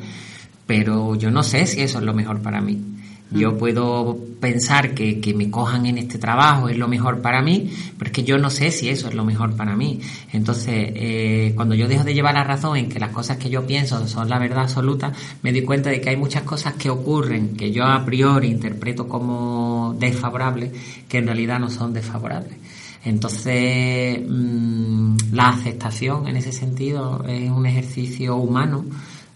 pero 0.67 1.15
yo 1.15 1.31
no 1.31 1.45
sé 1.45 1.67
si 1.67 1.81
eso 1.81 1.99
es 1.99 2.05
lo 2.05 2.13
mejor 2.13 2.43
para 2.43 2.61
mí. 2.61 2.97
Yo 3.31 3.53
mm. 3.53 3.59
puedo 3.59 4.19
pensar 4.41 4.95
que, 4.95 5.21
que, 5.21 5.35
me 5.35 5.51
cojan 5.51 5.87
en 5.87 5.99
este 5.99 6.17
trabajo 6.19 6.69
es 6.69 6.77
lo 6.77 6.87
mejor 6.87 7.23
para 7.23 7.43
mí, 7.43 7.71
pero 7.99 8.11
es 8.11 8.15
que 8.15 8.23
yo 8.23 8.39
no 8.39 8.51
sé 8.51 8.71
si 8.71 8.89
eso 8.89 9.09
es 9.09 9.15
lo 9.15 9.25
mejor 9.25 9.57
para 9.57 9.75
mí. 9.75 10.01
Entonces, 10.33 10.93
eh, 10.95 11.53
cuando 11.57 11.75
yo 11.75 11.89
dejo 11.89 12.05
de 12.05 12.15
llevar 12.15 12.35
la 12.35 12.45
razón 12.45 12.77
en 12.77 12.89
que 12.89 13.01
las 13.01 13.11
cosas 13.11 13.37
que 13.39 13.51
yo 13.51 13.67
pienso 13.67 14.07
son 14.07 14.29
la 14.29 14.39
verdad 14.39 14.61
absoluta, 14.61 15.13
me 15.43 15.51
doy 15.51 15.63
cuenta 15.63 15.91
de 15.91 16.01
que 16.01 16.11
hay 16.11 16.17
muchas 16.17 16.43
cosas 16.43 16.75
que 16.75 16.89
ocurren 16.89 17.57
que 17.57 17.73
yo 17.73 17.85
a 17.85 18.05
priori 18.05 18.49
interpreto 18.49 19.09
como 19.09 19.97
desfavorables, 19.99 20.71
que 21.09 21.19
en 21.19 21.27
realidad 21.27 21.59
no 21.59 21.69
son 21.69 21.93
desfavorables. 21.93 22.57
Entonces, 23.05 24.21
mm, 24.29 25.17
la 25.33 25.49
aceptación 25.49 26.29
en 26.29 26.37
ese 26.37 26.53
sentido 26.53 27.25
es 27.29 27.51
un 27.51 27.67
ejercicio 27.67 28.37
humano 28.37 28.85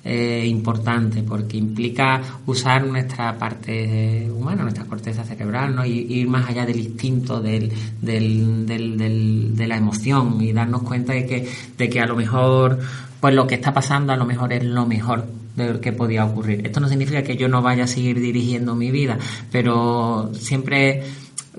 eh, 0.04 0.44
importante 0.46 1.22
porque 1.22 1.56
implica 1.56 2.20
usar 2.46 2.84
nuestra 2.86 3.36
parte 3.38 4.30
humana, 4.34 4.62
nuestra 4.62 4.84
corteza 4.84 5.24
cerebral, 5.24 5.74
¿no? 5.74 5.84
y 5.84 6.06
ir 6.08 6.28
más 6.28 6.48
allá 6.48 6.64
del 6.64 6.80
instinto, 6.80 7.40
del, 7.40 7.70
del, 8.00 8.66
del, 8.66 9.56
de 9.56 9.66
la 9.66 9.76
emoción 9.76 10.40
y 10.40 10.52
darnos 10.52 10.82
cuenta 10.82 11.12
de 11.12 11.26
que, 11.26 11.48
de 11.76 11.88
que 11.90 12.00
a 12.00 12.06
lo 12.06 12.16
mejor 12.16 12.78
pues 13.20 13.34
lo 13.34 13.46
que 13.46 13.56
está 13.56 13.74
pasando 13.74 14.12
a 14.12 14.16
lo 14.16 14.24
mejor 14.24 14.52
es 14.52 14.64
lo 14.64 14.86
mejor 14.86 15.26
de 15.56 15.74
lo 15.74 15.80
que 15.80 15.92
podía 15.92 16.24
ocurrir. 16.24 16.66
Esto 16.66 16.80
no 16.80 16.88
significa 16.88 17.22
que 17.22 17.36
yo 17.36 17.48
no 17.48 17.60
vaya 17.60 17.84
a 17.84 17.86
seguir 17.86 18.18
dirigiendo 18.18 18.74
mi 18.74 18.90
vida, 18.90 19.18
pero 19.52 20.30
siempre 20.32 21.02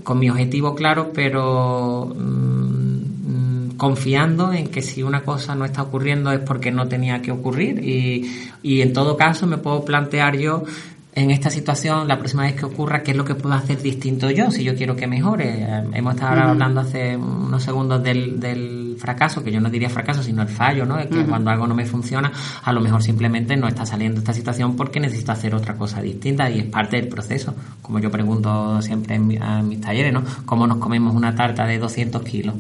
con 0.04 0.20
mi 0.20 0.30
objetivo 0.30 0.74
claro, 0.74 1.12
pero 1.14 2.06
mm, 2.16 2.61
confiando 3.82 4.54
en 4.54 4.68
que 4.68 4.84
si 4.84 5.02
una 5.02 5.24
cosa 5.24 5.56
no 5.56 5.66
está 5.66 5.82
ocurriendo 5.82 6.32
es 6.32 6.40
porque 6.42 6.70
no 6.70 6.88
tenía 6.88 7.20
que 7.20 7.32
ocurrir 7.32 7.84
y, 7.84 8.32
y 8.62 8.82
en 8.82 8.94
todo 8.94 9.18
caso 9.18 9.48
me 9.48 9.58
puedo 9.58 9.84
plantear 9.84 10.38
yo 10.38 10.66
en 11.16 11.32
esta 11.32 11.50
situación, 11.50 12.08
la 12.08 12.20
próxima 12.20 12.44
vez 12.44 12.54
que 12.54 12.66
ocurra, 12.66 13.02
qué 13.02 13.10
es 13.10 13.18
lo 13.18 13.26
que 13.26 13.34
puedo 13.34 13.56
hacer 13.56 13.82
distinto 13.82 14.30
yo, 14.30 14.52
si 14.52 14.64
yo 14.64 14.76
quiero 14.76 14.96
que 14.96 15.08
mejore. 15.08 15.64
Eh, 15.64 15.84
hemos 15.96 16.14
estado 16.14 16.42
hablando 16.42 16.82
hace 16.82 17.18
unos 17.18 17.64
segundos 17.64 18.04
del, 18.04 18.40
del, 18.40 18.98
fracaso, 19.00 19.44
que 19.44 19.52
yo 19.52 19.60
no 19.60 19.72
diría 19.72 19.90
fracaso, 19.90 20.22
sino 20.22 20.44
el 20.44 20.48
fallo, 20.48 20.86
¿no? 20.86 21.00
Es 21.00 21.08
que 21.08 21.26
cuando 21.26 21.50
algo 21.50 21.66
no 21.66 21.74
me 21.74 21.88
funciona, 21.88 22.32
a 22.64 22.72
lo 22.72 22.82
mejor 22.82 23.02
simplemente 23.02 23.58
no 23.58 23.68
está 23.68 23.84
saliendo 23.84 24.20
esta 24.20 24.32
situación 24.32 24.76
porque 24.76 25.00
necesito 25.00 25.32
hacer 25.32 25.56
otra 25.56 25.76
cosa 25.76 26.04
distinta 26.04 26.52
y 26.52 26.60
es 26.60 26.66
parte 26.66 26.98
del 26.98 27.08
proceso. 27.08 27.56
Como 27.82 27.98
yo 27.98 28.12
pregunto 28.12 28.80
siempre 28.84 29.16
en, 29.16 29.32
en 29.32 29.68
mis 29.68 29.82
talleres, 29.82 30.14
¿no? 30.14 30.24
¿Cómo 30.46 30.68
nos 30.68 30.78
comemos 30.78 31.16
una 31.16 31.34
tarta 31.34 31.66
de 31.66 31.80
200 31.80 32.22
kilos? 32.22 32.56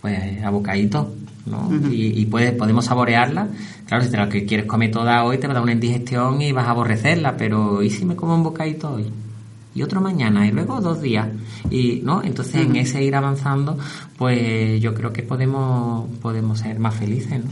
Pues 0.00 0.42
a 0.42 0.50
bocadito, 0.50 1.14
¿no? 1.46 1.70
y, 1.90 2.20
y 2.20 2.26
podemos 2.26 2.84
saborearla. 2.84 3.48
Claro, 3.86 4.04
si 4.04 4.10
te 4.10 4.16
la 4.16 4.28
que 4.28 4.44
quieres 4.44 4.66
comer 4.66 4.90
toda 4.90 5.24
hoy, 5.24 5.38
te 5.38 5.46
va 5.46 5.52
a 5.52 5.54
dar 5.54 5.62
una 5.62 5.72
indigestión 5.72 6.42
y 6.42 6.52
vas 6.52 6.66
a 6.66 6.70
aborrecerla, 6.70 7.36
pero 7.36 7.82
¿y 7.82 7.90
si 7.90 8.04
me 8.04 8.16
como 8.16 8.34
un 8.34 8.42
bocadito 8.42 8.92
hoy? 8.92 9.06
Y 9.74 9.82
otro 9.82 10.00
mañana, 10.00 10.46
y 10.46 10.50
luego 10.50 10.80
dos 10.80 11.00
días. 11.00 11.28
Y, 11.70 12.00
¿no? 12.02 12.22
Entonces, 12.22 12.56
en 12.56 12.76
ese 12.76 13.02
ir 13.02 13.14
avanzando, 13.14 13.78
pues 14.16 14.80
yo 14.80 14.92
creo 14.92 15.12
que 15.12 15.22
podemos, 15.22 16.08
podemos 16.20 16.58
ser 16.58 16.78
más 16.78 16.94
felices, 16.94 17.44
¿no? 17.44 17.50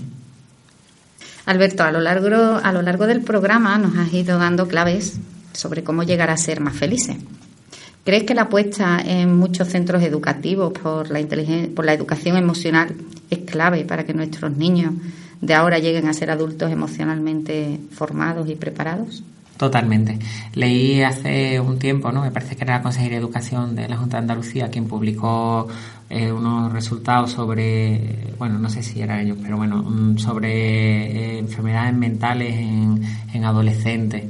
Alberto, 1.46 1.84
a 1.84 1.92
lo 1.92 2.00
largo, 2.00 2.60
a 2.62 2.72
lo 2.72 2.82
largo 2.82 3.06
del 3.06 3.22
programa 3.22 3.78
nos 3.78 3.96
has 3.96 4.12
ido 4.12 4.36
dando 4.36 4.66
claves 4.66 5.20
sobre 5.52 5.84
cómo 5.84 6.02
llegar 6.02 6.28
a 6.28 6.36
ser 6.36 6.60
más 6.60 6.74
felices. 6.74 7.16
¿Crees 8.06 8.22
que 8.22 8.36
la 8.36 8.42
apuesta 8.42 9.00
en 9.04 9.36
muchos 9.36 9.66
centros 9.66 10.00
educativos 10.00 10.72
por 10.72 11.10
la, 11.10 11.18
por 11.74 11.84
la 11.84 11.92
educación 11.92 12.36
emocional 12.36 12.94
es 13.30 13.38
clave 13.40 13.84
para 13.84 14.06
que 14.06 14.14
nuestros 14.14 14.56
niños 14.56 14.94
de 15.40 15.54
ahora 15.54 15.80
lleguen 15.80 16.06
a 16.06 16.12
ser 16.12 16.30
adultos 16.30 16.70
emocionalmente 16.70 17.80
formados 17.90 18.48
y 18.48 18.54
preparados? 18.54 19.24
Totalmente. 19.56 20.20
Leí 20.54 21.02
hace 21.02 21.58
un 21.58 21.80
tiempo, 21.80 22.12
¿no? 22.12 22.22
Me 22.22 22.30
parece 22.30 22.54
que 22.54 22.62
era 22.62 22.76
la 22.76 22.82
Consejería 22.82 23.18
de 23.18 23.24
Educación 23.24 23.74
de 23.74 23.88
la 23.88 23.96
Junta 23.96 24.18
de 24.18 24.20
Andalucía 24.20 24.70
quien 24.70 24.86
publicó 24.86 25.66
eh, 26.08 26.30
unos 26.30 26.72
resultados 26.72 27.32
sobre, 27.32 28.34
bueno, 28.38 28.60
no 28.60 28.70
sé 28.70 28.84
si 28.84 29.02
era 29.02 29.20
ellos, 29.20 29.36
pero 29.42 29.56
bueno, 29.56 29.82
mm, 29.82 30.18
sobre 30.18 30.52
eh, 30.52 31.38
enfermedades 31.40 31.94
mentales 31.94 32.54
en, 32.54 33.02
en 33.32 33.44
adolescentes 33.44 34.26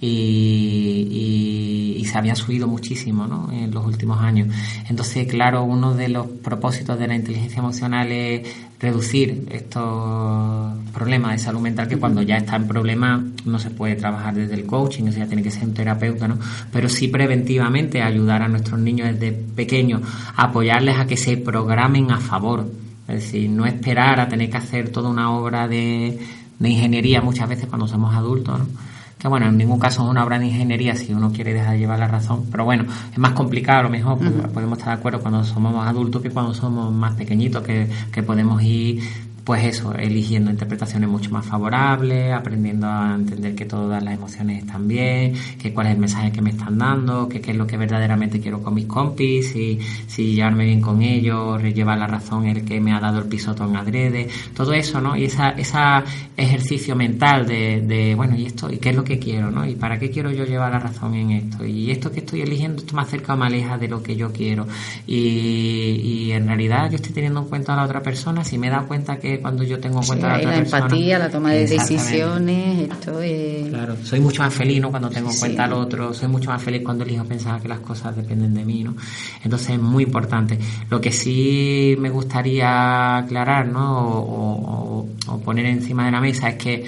y, 0.00 1.96
y, 1.98 2.04
se 2.06 2.18
había 2.18 2.34
subido 2.34 2.66
muchísimo 2.66 3.28
¿no? 3.28 3.52
en 3.52 3.70
los 3.70 3.86
últimos 3.86 4.20
años. 4.20 4.48
Entonces, 4.88 5.28
claro, 5.28 5.62
uno 5.62 5.94
de 5.94 6.08
los 6.08 6.26
propósitos 6.26 6.98
de 6.98 7.06
la 7.06 7.14
inteligencia 7.14 7.60
emocional 7.60 8.10
es 8.10 8.48
reducir 8.80 9.46
estos 9.52 10.72
problemas 10.92 11.32
de 11.32 11.38
salud 11.38 11.60
mental 11.60 11.86
que 11.86 11.98
cuando 11.98 12.22
ya 12.22 12.38
está 12.38 12.56
en 12.56 12.66
problema 12.66 13.24
no 13.44 13.58
se 13.60 13.70
puede 13.70 13.94
trabajar 13.94 14.34
desde 14.34 14.54
el 14.54 14.66
coaching, 14.66 15.04
o 15.04 15.12
sea, 15.12 15.26
tiene 15.26 15.42
que 15.42 15.52
ser 15.52 15.64
un 15.64 15.74
terapeuta, 15.74 16.26
¿no? 16.26 16.38
Pero 16.72 16.88
sí 16.88 17.06
preventivamente 17.06 18.02
ayudar 18.02 18.42
a 18.42 18.48
nuestros 18.48 18.80
niños 18.80 19.12
desde 19.12 19.32
pequeños, 19.32 20.02
apoyarles 20.34 20.98
a 20.98 21.06
que 21.06 21.16
se 21.16 21.36
programen 21.36 22.10
a 22.10 22.18
favor. 22.18 22.66
Es 23.06 23.16
decir, 23.16 23.50
no 23.50 23.66
esperar 23.66 24.18
a 24.18 24.28
tener 24.28 24.50
que 24.50 24.56
hacer 24.56 24.88
toda 24.88 25.10
una 25.10 25.30
obra 25.30 25.68
de, 25.68 26.18
de 26.58 26.68
ingeniería 26.68 27.20
muchas 27.20 27.48
veces 27.48 27.66
cuando 27.66 27.86
somos 27.86 28.14
adultos, 28.14 28.58
¿no? 28.58 28.89
Que 29.20 29.28
bueno, 29.28 29.46
en 29.46 29.58
ningún 29.58 29.78
caso 29.78 30.02
es 30.02 30.08
una 30.08 30.24
obra 30.24 30.38
de 30.38 30.46
ingeniería 30.46 30.96
si 30.96 31.12
uno 31.12 31.30
quiere 31.30 31.52
dejar 31.52 31.72
de 31.74 31.80
llevar 31.80 31.98
la 31.98 32.08
razón, 32.08 32.46
pero 32.50 32.64
bueno, 32.64 32.86
es 33.12 33.18
más 33.18 33.32
complicado 33.32 33.80
a 33.80 33.82
lo 33.82 33.90
mejor, 33.90 34.18
podemos 34.52 34.78
estar 34.78 34.94
de 34.94 35.00
acuerdo 35.00 35.20
cuando 35.20 35.44
somos 35.44 35.74
más 35.74 35.88
adultos 35.88 36.22
que 36.22 36.30
cuando 36.30 36.54
somos 36.54 36.90
más 36.90 37.14
pequeñitos, 37.14 37.62
que, 37.62 37.86
que 38.10 38.22
podemos 38.22 38.62
ir 38.62 39.02
pues 39.50 39.64
eso, 39.64 39.92
eligiendo 39.96 40.48
interpretaciones 40.48 41.08
mucho 41.08 41.32
más 41.32 41.44
favorables, 41.44 42.32
aprendiendo 42.32 42.86
a 42.86 43.16
entender 43.16 43.56
que 43.56 43.64
todas 43.64 44.00
las 44.00 44.14
emociones 44.14 44.62
están 44.62 44.86
bien, 44.86 45.34
que 45.60 45.74
cuál 45.74 45.88
es 45.88 45.94
el 45.94 45.98
mensaje 45.98 46.30
que 46.30 46.40
me 46.40 46.50
están 46.50 46.78
dando, 46.78 47.28
que 47.28 47.40
qué 47.40 47.50
es 47.50 47.56
lo 47.56 47.66
que 47.66 47.76
verdaderamente 47.76 48.38
quiero 48.38 48.62
con 48.62 48.74
mis 48.74 48.86
compis, 48.86 49.50
si, 49.50 49.80
si 50.06 50.36
llevarme 50.36 50.66
bien 50.66 50.80
con 50.80 51.02
ellos, 51.02 51.60
llevar 51.64 51.98
la 51.98 52.06
razón 52.06 52.46
el 52.46 52.64
que 52.64 52.80
me 52.80 52.92
ha 52.92 53.00
dado 53.00 53.18
el 53.18 53.24
pisotón 53.24 53.74
adrede, 53.74 54.28
todo 54.54 54.72
eso, 54.72 55.00
¿no? 55.00 55.16
Y 55.16 55.24
esa 55.24 56.04
ejercicio 56.36 56.94
mental 56.94 57.44
de, 57.44 58.14
bueno, 58.16 58.36
¿y 58.36 58.46
esto? 58.46 58.70
¿Y 58.70 58.78
qué 58.78 58.90
es 58.90 58.96
lo 58.96 59.02
que 59.02 59.18
quiero, 59.18 59.50
no? 59.50 59.66
¿Y 59.66 59.74
para 59.74 59.98
qué 59.98 60.10
quiero 60.10 60.30
yo 60.30 60.44
llevar 60.44 60.70
la 60.70 60.78
razón 60.78 61.14
en 61.14 61.30
esto? 61.32 61.64
¿Y 61.64 61.90
esto 61.90 62.12
que 62.12 62.20
estoy 62.20 62.42
eligiendo, 62.42 62.78
esto 62.78 62.94
me 62.94 63.02
acerca 63.02 63.34
o 63.34 63.36
me 63.36 63.46
aleja 63.46 63.76
de 63.78 63.88
lo 63.88 64.00
que 64.00 64.14
yo 64.14 64.32
quiero? 64.32 64.68
Y, 65.08 65.16
y 65.16 66.32
en 66.32 66.46
realidad 66.46 66.88
yo 66.88 66.96
estoy 66.96 67.12
teniendo 67.12 67.40
en 67.40 67.46
cuenta 67.46 67.72
a 67.72 67.76
la 67.76 67.84
otra 67.84 68.00
persona, 68.00 68.44
si 68.44 68.56
me 68.56 68.70
da 68.70 68.82
cuenta 68.82 69.18
que 69.18 69.39
cuando 69.40 69.62
yo 69.62 69.78
tengo 69.78 70.00
en 70.00 70.06
cuenta 70.06 70.28
la, 70.28 70.38
otra 70.38 70.50
la 70.50 70.58
empatía, 70.58 71.18
la 71.18 71.30
toma 71.30 71.52
de 71.52 71.66
decisiones, 71.66 72.90
esto 72.90 73.20
es... 73.20 73.68
Claro, 73.68 73.96
soy 74.02 74.20
mucho 74.20 74.42
más 74.42 74.54
feliz 74.54 74.80
¿no? 74.80 74.90
cuando 74.90 75.10
tengo 75.10 75.30
en 75.30 75.38
cuenta 75.38 75.64
al 75.64 75.72
otro, 75.72 76.14
soy 76.14 76.28
mucho 76.28 76.50
más 76.50 76.62
feliz 76.62 76.82
cuando 76.84 77.04
elijo 77.04 77.24
pensar 77.24 77.60
que 77.60 77.68
las 77.68 77.80
cosas 77.80 78.16
dependen 78.16 78.54
de 78.54 78.64
mí, 78.64 78.84
¿no? 78.84 78.94
Entonces 79.42 79.70
es 79.70 79.80
muy 79.80 80.04
importante. 80.04 80.58
Lo 80.88 81.00
que 81.00 81.12
sí 81.12 81.96
me 81.98 82.10
gustaría 82.10 83.18
aclarar, 83.18 83.66
¿no? 83.66 84.08
o, 84.08 85.08
o 85.26 85.38
poner 85.40 85.66
encima 85.66 86.06
de 86.06 86.12
la 86.12 86.20
mesa 86.20 86.48
es 86.48 86.56
que 86.56 86.84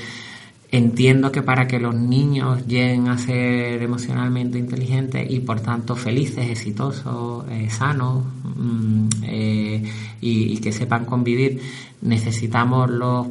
Entiendo 0.74 1.30
que 1.30 1.42
para 1.42 1.66
que 1.68 1.78
los 1.78 1.94
niños 1.94 2.66
lleguen 2.66 3.08
a 3.08 3.18
ser 3.18 3.82
emocionalmente 3.82 4.58
inteligentes 4.58 5.30
y 5.30 5.40
por 5.40 5.60
tanto 5.60 5.96
felices, 5.96 6.48
exitosos, 6.48 7.44
eh, 7.50 7.68
sanos 7.68 8.24
mm, 8.56 9.08
eh, 9.24 9.84
y, 10.22 10.56
que 10.60 10.72
sepan 10.72 11.04
convivir, 11.04 11.60
necesitamos 12.00 12.88
los 12.88 13.26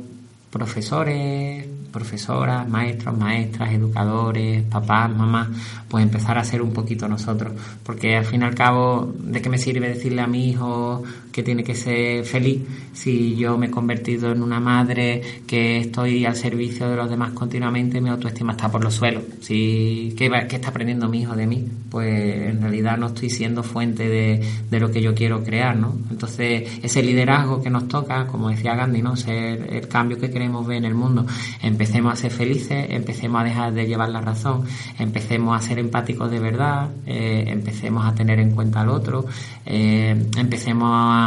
profesores, 0.51 1.65
profesoras, 1.91 2.69
maestros, 2.69 3.17
maestras, 3.17 3.73
educadores, 3.73 4.62
papás, 4.65 5.10
mamás, 5.10 5.47
pues 5.89 6.04
empezar 6.04 6.38
a 6.38 6.43
ser 6.43 6.62
un 6.62 6.73
poquito 6.73 7.08
nosotros. 7.08 7.54
Porque 7.84 8.17
al 8.17 8.25
fin 8.25 8.41
y 8.41 8.45
al 8.45 8.54
cabo, 8.54 9.15
¿de 9.17 9.41
qué 9.41 9.49
me 9.49 9.58
sirve 9.58 9.89
decirle 9.89 10.21
a 10.21 10.27
mi 10.27 10.47
hijo 10.47 11.01
que 11.32 11.44
tiene 11.44 11.63
que 11.63 11.76
ser 11.76 12.26
feliz 12.26 12.62
si 12.94 13.36
yo 13.36 13.58
me 13.58 13.67
he 13.67 13.72
convertido 13.72 14.32
en 14.32 14.41
una 14.41 14.60
madre 14.60 15.22
que 15.48 15.80
estoy 15.80 16.26
al 16.26 16.36
servicio 16.36 16.89
de 16.89 16.96
los 16.96 17.10
demás 17.10 17.32
continuamente 17.32 18.02
mi 18.02 18.10
autoestima 18.10 18.54
está 18.54 18.70
por 18.70 18.84
los 18.84 18.94
suelos? 18.94 19.24
Si, 19.41 20.13
¿qué, 20.17 20.30
¿Qué 20.48 20.56
está 20.58 20.70
aprendiendo 20.70 21.08
mi 21.08 21.22
hijo 21.22 21.36
de 21.36 21.48
mí? 21.48 21.67
Pues 21.89 22.50
en 22.50 22.62
realidad 22.62 22.98
no 22.98 23.08
estoy 23.08 23.30
siendo 23.30 23.63
fuente 23.63 24.08
de, 24.08 24.41
de 24.70 24.80
lo 24.80 24.91
que 24.91 25.02
yo 25.02 25.13
quiero 25.13 25.44
crear, 25.44 25.76
¿no? 25.76 25.96
Entonces, 26.10 26.80
ese 26.82 27.04
liderazgo 27.04 27.62
que 27.62 27.70
nos 27.70 27.88
toca, 27.88 28.28
como 28.28 28.50
decía 28.50 28.76
Gandhi, 28.76 29.02
¿no? 29.02 29.15
Ser 29.15 29.74
el 29.74 29.88
cambio 29.88 30.17
que 30.17 30.30
queremos 30.30 30.65
ver 30.65 30.78
en 30.78 30.86
el 30.86 30.96
mundo, 30.96 31.26
empecemos 31.62 32.13
a 32.13 32.15
ser 32.15 32.32
felices, 32.32 32.88
empecemos 32.89 33.41
a 33.41 33.44
dejar 33.44 33.74
de 33.74 33.86
llevar 33.86 34.10
la 34.10 34.22
razón, 34.22 34.63
empecemos 35.00 35.58
a 35.58 35.62
ser 35.62 35.80
empáticos 35.80 36.30
de 36.32 36.39
verdad, 36.39 36.89
eh, 37.06 37.46
empecemos 37.48 38.06
a 38.06 38.13
tener 38.13 38.39
en 38.39 38.52
cuenta 38.52 38.82
al 38.82 38.89
otro, 38.89 39.26
eh, 39.65 40.30
empecemos 40.38 40.89
a, 40.91 41.21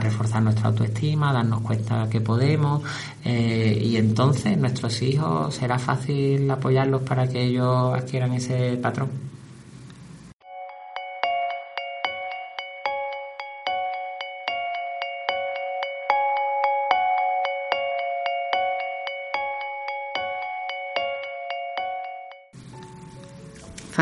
reforzar 0.00 0.42
nuestra 0.42 0.68
autoestima, 0.68 1.30
a 1.30 1.32
darnos 1.32 1.60
cuenta 1.62 2.08
que 2.10 2.20
podemos 2.20 2.82
eh, 3.24 3.78
y 3.80 3.96
entonces 3.96 4.56
nuestros 4.58 5.00
hijos 5.02 5.54
será 5.54 5.78
fácil 5.78 6.50
apoyarlos 6.50 7.02
para 7.02 7.28
que 7.28 7.42
ellos 7.44 7.94
adquieran 7.94 8.32
ese 8.32 8.76
patrón. 8.76 9.34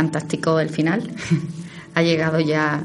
fantástico 0.03 0.59
el 0.59 0.71
final. 0.71 1.11
ha 1.95 2.03
llegado 2.03 2.41
ya, 2.41 2.83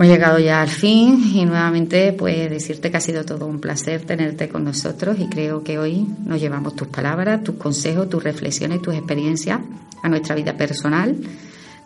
hemos 0.00 0.10
llegado 0.10 0.38
ya 0.38 0.62
al 0.62 0.70
fin 0.70 1.30
y 1.34 1.44
nuevamente 1.44 2.14
pues 2.14 2.48
decirte 2.48 2.90
que 2.90 2.96
ha 2.96 3.02
sido 3.02 3.26
todo 3.26 3.44
un 3.44 3.60
placer 3.60 4.00
tenerte 4.00 4.48
con 4.48 4.64
nosotros 4.64 5.18
y 5.18 5.28
creo 5.28 5.62
que 5.62 5.78
hoy 5.78 6.06
nos 6.24 6.40
llevamos 6.40 6.74
tus 6.74 6.88
palabras, 6.88 7.44
tus 7.44 7.56
consejos, 7.56 8.08
tus 8.08 8.24
reflexiones, 8.24 8.80
tus 8.80 8.94
experiencias 8.94 9.60
a 10.02 10.08
nuestra 10.08 10.34
vida 10.34 10.56
personal 10.56 11.14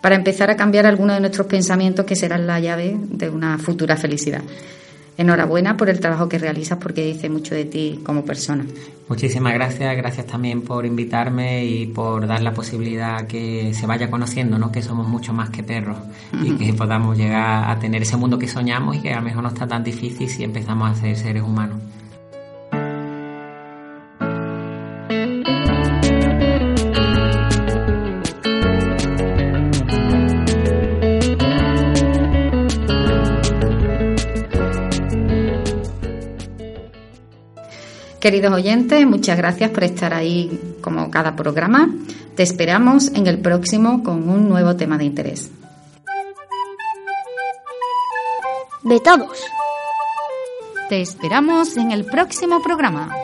para 0.01 0.15
empezar 0.15 0.49
a 0.49 0.55
cambiar 0.55 0.87
algunos 0.87 1.17
de 1.17 1.23
nuestros 1.23 1.49
pensamientos 1.49 2.07
que 2.07 2.15
serán 2.15 2.47
la 2.47 2.61
llave 2.61 2.97
de 2.97 3.31
una 3.31 3.59
futura 3.59 3.97
felicidad. 3.97 4.43
Enhorabuena 5.17 5.77
por 5.77 5.89
el 5.89 6.01
trabajo 6.01 6.29
que 6.29 6.39
realizas 6.39 6.79
porque 6.79 7.05
dice 7.05 7.29
mucho 7.29 7.55
de 7.55 7.65
ti 7.65 8.01
como 8.05 8.25
persona. 8.25 8.67
Muchísimas 9.09 9.53
gracias, 9.53 9.97
gracias 9.97 10.27
también 10.27 10.63
por 10.63 10.87
invitarme 10.87 11.65
y 11.67 11.87
por 11.87 12.27
dar 12.27 12.43
la 12.43 12.55
posibilidad 12.55 13.27
que 13.27 13.75
se 13.75 13.87
vaya 13.87 14.11
conociendo, 14.11 14.59
¿no? 14.59 14.73
que 14.73 14.83
somos 14.83 15.07
mucho 15.07 15.33
más 15.33 15.51
que 15.51 15.63
perros 15.63 15.99
y 16.43 16.53
que 16.57 16.73
podamos 16.73 17.17
llegar 17.17 17.71
a 17.71 17.79
tener 17.79 18.03
ese 18.03 18.17
mundo 18.17 18.39
que 18.39 18.49
soñamos 18.49 18.97
y 18.97 19.01
que 19.01 19.13
a 19.13 19.17
lo 19.17 19.23
mejor 19.23 19.43
no 19.43 19.51
está 19.51 19.69
tan 19.69 19.85
difícil 19.85 20.29
si 20.29 20.43
empezamos 20.43 20.91
a 20.91 20.95
ser 20.95 21.17
seres 21.17 21.43
humanos. 21.43 21.79
Queridos 38.25 38.55
oyentes, 38.55 39.07
muchas 39.07 39.37
gracias 39.37 39.71
por 39.71 39.85
estar 39.85 40.15
ahí 40.15 40.79
como 40.81 41.11
cada 41.11 41.37
programa. 41.37 41.95
Te 42.35 42.43
esperamos 42.43 43.09
en 43.09 43.27
el 43.27 43.39
próximo 43.43 44.03
con 44.03 44.31
un 44.31 44.49
nuevo 44.49 44.77
tema 44.77 44.97
de 44.97 45.05
interés. 45.05 45.51
Vetados. 48.83 49.45
Te 50.89 51.03
esperamos 51.03 51.77
en 51.77 51.91
el 51.91 52.07
próximo 52.07 52.63
programa. 52.63 53.15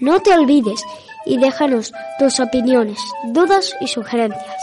No 0.00 0.18
te 0.18 0.36
olvides 0.36 0.84
y 1.24 1.38
déjanos 1.38 1.92
tus 2.18 2.40
opiniones, 2.40 2.98
dudas 3.26 3.76
y 3.80 3.86
sugerencias. 3.86 4.56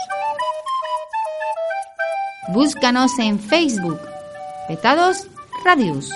Búscanos 2.50 3.18
en 3.18 3.40
Facebook. 3.40 4.02
Vetados 4.68 5.26
Radius. 5.64 6.12